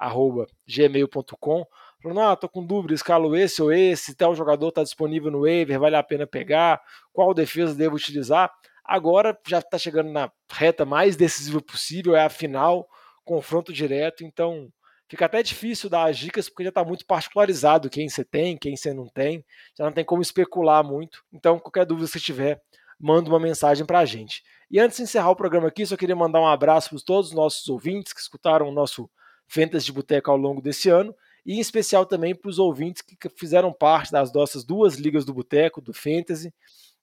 arroba 0.02 0.46
gmail.com. 0.66 1.66
Falando, 2.02 2.20
ah, 2.20 2.34
tô 2.34 2.48
com 2.48 2.66
dúvida, 2.66 2.94
escalo 2.94 3.36
esse 3.36 3.62
ou 3.62 3.72
esse, 3.72 4.16
tal 4.16 4.34
jogador 4.34 4.68
está 4.68 4.82
disponível 4.82 5.30
no 5.30 5.42
waiver, 5.42 5.78
vale 5.78 5.94
a 5.94 6.02
pena 6.02 6.26
pegar, 6.26 6.82
qual 7.12 7.32
defesa 7.32 7.74
devo 7.74 7.94
utilizar. 7.94 8.52
Agora 8.84 9.38
já 9.46 9.60
está 9.60 9.78
chegando 9.78 10.10
na 10.10 10.30
reta 10.50 10.84
mais 10.84 11.14
decisiva 11.14 11.60
possível, 11.60 12.16
é 12.16 12.24
a 12.24 12.28
final, 12.28 12.88
confronto 13.24 13.72
direto, 13.72 14.24
então 14.24 14.68
fica 15.08 15.26
até 15.26 15.40
difícil 15.44 15.88
dar 15.88 16.10
as 16.10 16.18
dicas 16.18 16.48
porque 16.48 16.64
já 16.64 16.70
está 16.70 16.84
muito 16.84 17.06
particularizado 17.06 17.88
quem 17.88 18.08
você 18.08 18.24
tem, 18.24 18.56
quem 18.56 18.76
você 18.76 18.92
não 18.92 19.06
tem, 19.06 19.44
já 19.78 19.84
não 19.84 19.92
tem 19.92 20.04
como 20.04 20.20
especular 20.20 20.82
muito. 20.82 21.22
Então, 21.32 21.60
qualquer 21.60 21.86
dúvida 21.86 22.08
que 22.08 22.14
você 22.14 22.20
tiver, 22.20 22.60
manda 22.98 23.30
uma 23.30 23.38
mensagem 23.38 23.86
para 23.86 24.00
a 24.00 24.04
gente. 24.04 24.42
E 24.68 24.80
antes 24.80 24.96
de 24.96 25.04
encerrar 25.04 25.30
o 25.30 25.36
programa 25.36 25.68
aqui, 25.68 25.86
só 25.86 25.96
queria 25.96 26.16
mandar 26.16 26.40
um 26.40 26.48
abraço 26.48 26.90
para 26.90 26.98
todos 27.06 27.28
os 27.28 27.36
nossos 27.36 27.68
ouvintes 27.68 28.12
que 28.12 28.20
escutaram 28.20 28.68
o 28.68 28.72
nosso 28.72 29.08
Fentas 29.52 29.84
de 29.84 29.92
Boteca 29.92 30.30
ao 30.30 30.36
longo 30.38 30.62
desse 30.62 30.88
ano, 30.88 31.14
e 31.44 31.56
em 31.56 31.60
especial 31.60 32.06
também 32.06 32.34
para 32.34 32.48
os 32.48 32.58
ouvintes 32.58 33.02
que 33.02 33.28
fizeram 33.28 33.70
parte 33.70 34.10
das 34.10 34.32
nossas 34.32 34.64
duas 34.64 34.94
ligas 34.94 35.26
do 35.26 35.34
Boteco, 35.34 35.82
do 35.82 35.92
Fantasy. 35.92 36.54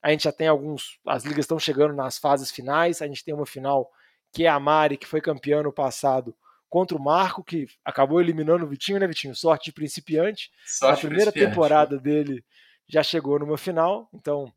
A 0.01 0.09
gente 0.09 0.23
já 0.23 0.31
tem 0.31 0.47
alguns, 0.47 0.97
as 1.05 1.23
ligas 1.23 1.43
estão 1.43 1.59
chegando 1.59 1.93
nas 1.93 2.17
fases 2.17 2.49
finais, 2.49 3.03
a 3.03 3.07
gente 3.07 3.23
tem 3.23 3.35
uma 3.35 3.45
final 3.45 3.91
que 4.33 4.45
é 4.45 4.49
a 4.49 4.59
Mari, 4.59 4.97
que 4.97 5.05
foi 5.05 5.21
campeã 5.21 5.61
no 5.61 5.71
passado, 5.71 6.35
contra 6.67 6.97
o 6.97 6.99
Marco, 6.99 7.43
que 7.43 7.67
acabou 7.85 8.19
eliminando 8.19 8.65
o 8.65 8.67
Vitinho, 8.67 8.99
né, 8.99 9.05
Vitinho? 9.05 9.35
Sorte 9.35 9.65
de 9.65 9.73
principiante. 9.73 10.49
Sorte 10.65 11.05
a 11.05 11.07
primeira 11.07 11.31
temporada 11.31 11.99
dele 11.99 12.43
já 12.87 13.03
chegou 13.03 13.37
numa 13.37 13.59
final, 13.59 14.09
então 14.11 14.51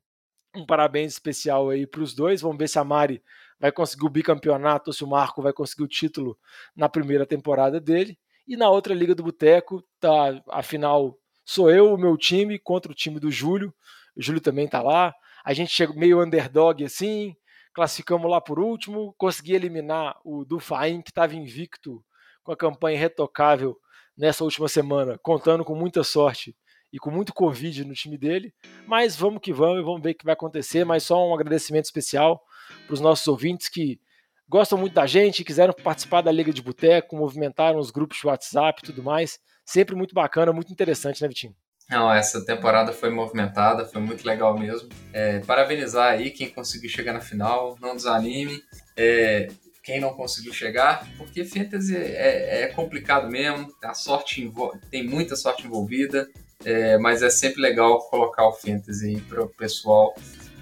um 0.56 0.64
parabéns 0.64 1.12
especial 1.12 1.68
aí 1.68 1.86
para 1.86 2.00
os 2.00 2.14
dois. 2.14 2.40
Vamos 2.40 2.56
ver 2.56 2.68
se 2.68 2.78
a 2.78 2.84
Mari 2.84 3.22
vai 3.62 3.70
conseguir 3.70 4.04
o 4.04 4.10
bicampeonato 4.10 4.90
ou 4.90 4.92
se 4.92 5.04
o 5.04 5.06
Marco 5.06 5.40
vai 5.40 5.52
conseguir 5.52 5.84
o 5.84 5.88
título 5.88 6.36
na 6.74 6.88
primeira 6.88 7.24
temporada 7.24 7.80
dele. 7.80 8.18
E 8.44 8.56
na 8.56 8.68
outra 8.68 8.92
Liga 8.92 9.14
do 9.14 9.22
Boteco, 9.22 9.84
tá, 10.00 10.42
a 10.48 10.64
final 10.64 11.16
sou 11.44 11.70
eu, 11.70 11.94
o 11.94 11.96
meu 11.96 12.16
time, 12.16 12.58
contra 12.58 12.90
o 12.90 12.94
time 12.94 13.20
do 13.20 13.30
Júlio. 13.30 13.72
O 14.16 14.20
Júlio 14.20 14.40
também 14.40 14.66
tá 14.66 14.82
lá. 14.82 15.14
A 15.44 15.54
gente 15.54 15.70
chega 15.70 15.92
meio 15.94 16.20
underdog 16.20 16.84
assim, 16.84 17.36
classificamos 17.72 18.28
lá 18.28 18.40
por 18.40 18.58
último, 18.58 19.14
consegui 19.16 19.54
eliminar 19.54 20.18
o 20.24 20.44
Dufaim, 20.44 21.00
que 21.00 21.12
estava 21.12 21.36
invicto 21.36 22.04
com 22.42 22.50
a 22.50 22.56
campanha 22.56 22.98
retocável 22.98 23.78
nessa 24.18 24.42
última 24.42 24.66
semana, 24.66 25.20
contando 25.22 25.64
com 25.64 25.76
muita 25.76 26.02
sorte 26.02 26.56
e 26.92 26.98
com 26.98 27.12
muito 27.12 27.32
Covid 27.32 27.84
no 27.84 27.94
time 27.94 28.18
dele. 28.18 28.52
Mas 28.88 29.14
vamos 29.14 29.40
que 29.40 29.52
vamos 29.52 29.78
e 29.78 29.84
vamos 29.84 30.02
ver 30.02 30.10
o 30.10 30.14
que 30.16 30.24
vai 30.24 30.34
acontecer. 30.34 30.84
Mas 30.84 31.04
só 31.04 31.24
um 31.24 31.32
agradecimento 31.32 31.84
especial 31.84 32.42
para 32.86 32.94
os 32.94 33.00
nossos 33.00 33.26
ouvintes 33.26 33.68
que 33.68 34.00
gostam 34.48 34.78
muito 34.78 34.92
da 34.92 35.06
gente, 35.06 35.44
quiseram 35.44 35.72
participar 35.72 36.20
da 36.20 36.30
Liga 36.30 36.52
de 36.52 36.62
Boteco, 36.62 37.16
movimentaram 37.16 37.78
os 37.78 37.90
grupos 37.90 38.18
de 38.18 38.26
WhatsApp 38.26 38.80
e 38.82 38.86
tudo 38.86 39.02
mais. 39.02 39.38
Sempre 39.64 39.94
muito 39.94 40.14
bacana, 40.14 40.52
muito 40.52 40.72
interessante, 40.72 41.22
né, 41.22 41.28
Vitinho? 41.28 41.54
Não, 41.88 42.12
essa 42.12 42.44
temporada 42.44 42.92
foi 42.92 43.10
movimentada, 43.10 43.84
foi 43.84 44.00
muito 44.00 44.26
legal 44.26 44.58
mesmo. 44.58 44.88
É, 45.12 45.40
parabenizar 45.40 46.12
aí 46.12 46.30
quem 46.30 46.48
conseguiu 46.48 46.88
chegar 46.88 47.12
na 47.12 47.20
final, 47.20 47.76
não 47.80 47.94
desanime. 47.94 48.62
É, 48.96 49.48
quem 49.82 50.00
não 50.00 50.14
conseguiu 50.14 50.52
chegar, 50.52 51.06
porque 51.16 51.44
fantasy 51.44 51.96
é, 51.96 52.62
é 52.62 52.66
complicado 52.68 53.28
mesmo, 53.28 53.68
a 53.82 53.94
sorte 53.94 54.50
tem 54.90 55.04
muita 55.04 55.34
sorte 55.34 55.66
envolvida, 55.66 56.28
é, 56.64 56.96
mas 56.98 57.20
é 57.22 57.28
sempre 57.28 57.60
legal 57.60 57.98
colocar 58.08 58.46
o 58.46 58.52
fantasy 58.52 59.20
para 59.28 59.42
o 59.42 59.48
pessoal 59.48 60.14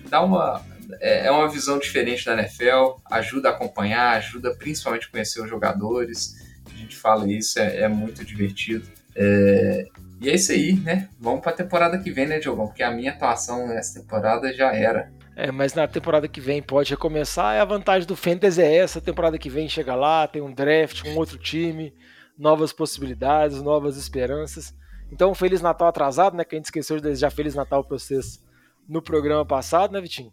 dar 0.09 0.23
uma 0.23 0.65
é, 1.01 1.27
é 1.27 1.31
uma 1.31 1.49
visão 1.49 1.79
diferente 1.79 2.25
da 2.25 2.35
NFL, 2.35 3.01
ajuda 3.11 3.49
a 3.49 3.53
acompanhar, 3.53 4.17
ajuda 4.17 4.55
principalmente 4.55 5.07
a 5.07 5.11
conhecer 5.11 5.43
os 5.43 5.49
jogadores. 5.49 6.37
A 6.67 6.77
gente 6.77 6.97
fala 6.97 7.31
isso, 7.31 7.59
é, 7.59 7.83
é 7.83 7.89
muito 7.89 8.25
divertido. 8.25 8.87
É, 9.15 9.87
e 10.21 10.29
é 10.29 10.35
isso 10.35 10.53
aí, 10.53 10.75
né? 10.75 11.09
Vamos 11.19 11.41
para 11.41 11.53
a 11.53 11.57
temporada 11.57 11.99
que 11.99 12.11
vem, 12.11 12.27
né, 12.27 12.39
Diogão? 12.39 12.67
Porque 12.67 12.83
a 12.83 12.91
minha 12.91 13.11
atuação 13.13 13.67
nessa 13.67 14.01
temporada 14.01 14.53
já 14.53 14.73
era. 14.75 15.11
É, 15.35 15.51
mas 15.51 15.73
na 15.73 15.89
temporada 15.89 16.29
que 16.29 16.41
vem 16.41 16.63
pode 16.63 16.91
recomeçar. 16.91 17.57
É 17.57 17.61
a 17.61 17.65
vantagem 17.65 18.07
do 18.07 18.15
Fantasy 18.15 18.61
é 18.61 18.77
essa. 18.77 19.01
Temporada 19.01 19.39
que 19.39 19.49
vem 19.49 19.69
chega 19.69 19.95
lá, 19.95 20.29
tem 20.29 20.43
um 20.43 20.53
draft, 20.53 21.05
um 21.07 21.17
outro 21.17 21.39
time, 21.39 21.95
novas 22.39 22.73
possibilidades, 22.73 23.63
novas 23.63 23.97
esperanças. 23.97 24.75
Então, 25.11 25.35
Feliz 25.35 25.63
Natal 25.63 25.89
atrasado, 25.89 26.37
né? 26.37 26.45
Que 26.45 26.55
a 26.55 26.59
gente 26.59 26.67
esqueceu 26.67 26.97
de 26.97 27.03
desejar 27.03 27.31
Feliz 27.31 27.55
Natal 27.55 27.83
para 27.83 27.99
vocês 27.99 28.45
no 28.87 29.01
programa 29.01 29.47
passado, 29.47 29.93
né, 29.93 30.01
Vitinho? 30.01 30.33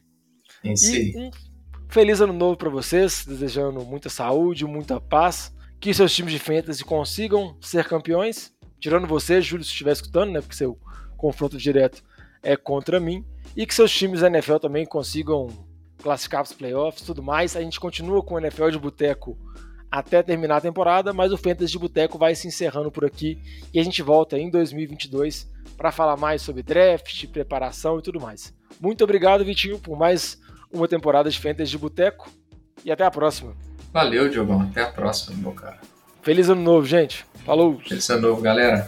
Em 0.63 0.75
si. 0.75 1.11
E 1.11 1.17
um 1.17 1.31
feliz 1.89 2.21
ano 2.21 2.33
novo 2.33 2.57
para 2.57 2.69
vocês, 2.69 3.25
desejando 3.25 3.83
muita 3.85 4.09
saúde, 4.09 4.65
muita 4.65 4.99
paz, 4.99 5.53
que 5.79 5.93
seus 5.93 6.13
times 6.13 6.33
de 6.33 6.39
fantasy 6.39 6.83
consigam 6.83 7.55
ser 7.61 7.87
campeões, 7.87 8.53
tirando 8.79 9.07
você, 9.07 9.41
Júlio, 9.41 9.63
se 9.63 9.71
estiver 9.71 9.91
escutando, 9.91 10.31
né, 10.31 10.41
porque 10.41 10.55
seu 10.55 10.77
confronto 11.15 11.57
direto 11.57 12.03
é 12.43 12.55
contra 12.55 12.99
mim, 12.99 13.25
e 13.55 13.65
que 13.65 13.73
seus 13.73 13.91
times 13.91 14.21
da 14.21 14.27
NFL 14.27 14.57
também 14.57 14.85
consigam 14.85 15.47
classificar 16.01 16.43
para 16.43 16.51
os 16.51 16.57
playoffs, 16.57 17.05
tudo 17.05 17.23
mais. 17.23 17.55
A 17.55 17.61
gente 17.61 17.79
continua 17.79 18.21
com 18.21 18.35
o 18.35 18.39
NFL 18.39 18.69
de 18.69 18.79
Boteco 18.79 19.37
até 19.89 20.21
terminar 20.21 20.57
a 20.57 20.61
temporada, 20.61 21.13
mas 21.13 21.31
o 21.31 21.37
Fantasy 21.37 21.71
de 21.71 21.79
Boteco 21.79 22.17
vai 22.17 22.35
se 22.35 22.47
encerrando 22.47 22.91
por 22.91 23.05
aqui 23.05 23.41
e 23.73 23.79
a 23.79 23.83
gente 23.83 24.01
volta 24.01 24.37
em 24.37 24.49
2022 24.49 25.49
para 25.77 25.91
falar 25.91 26.17
mais 26.17 26.41
sobre 26.41 26.61
draft, 26.61 27.25
preparação 27.27 27.99
e 27.99 28.01
tudo 28.01 28.19
mais. 28.19 28.53
Muito 28.79 29.03
obrigado, 29.03 29.45
Vitinho, 29.45 29.79
por 29.79 29.97
mais 29.97 30.39
uma 30.71 30.87
temporada 30.87 31.29
de 31.29 31.39
Fantasy 31.39 31.71
de 31.71 31.77
Boteco 31.77 32.29
e 32.83 32.91
até 32.91 33.03
a 33.03 33.11
próxima. 33.11 33.53
Valeu, 33.91 34.29
Diogão. 34.29 34.61
Até 34.61 34.81
a 34.81 34.87
próxima, 34.87 35.35
meu 35.37 35.51
cara. 35.51 35.79
Feliz 36.21 36.49
ano 36.49 36.61
novo, 36.61 36.85
gente. 36.85 37.25
Falou. 37.45 37.79
Feliz 37.79 38.09
ano 38.09 38.21
novo, 38.29 38.41
galera. 38.41 38.85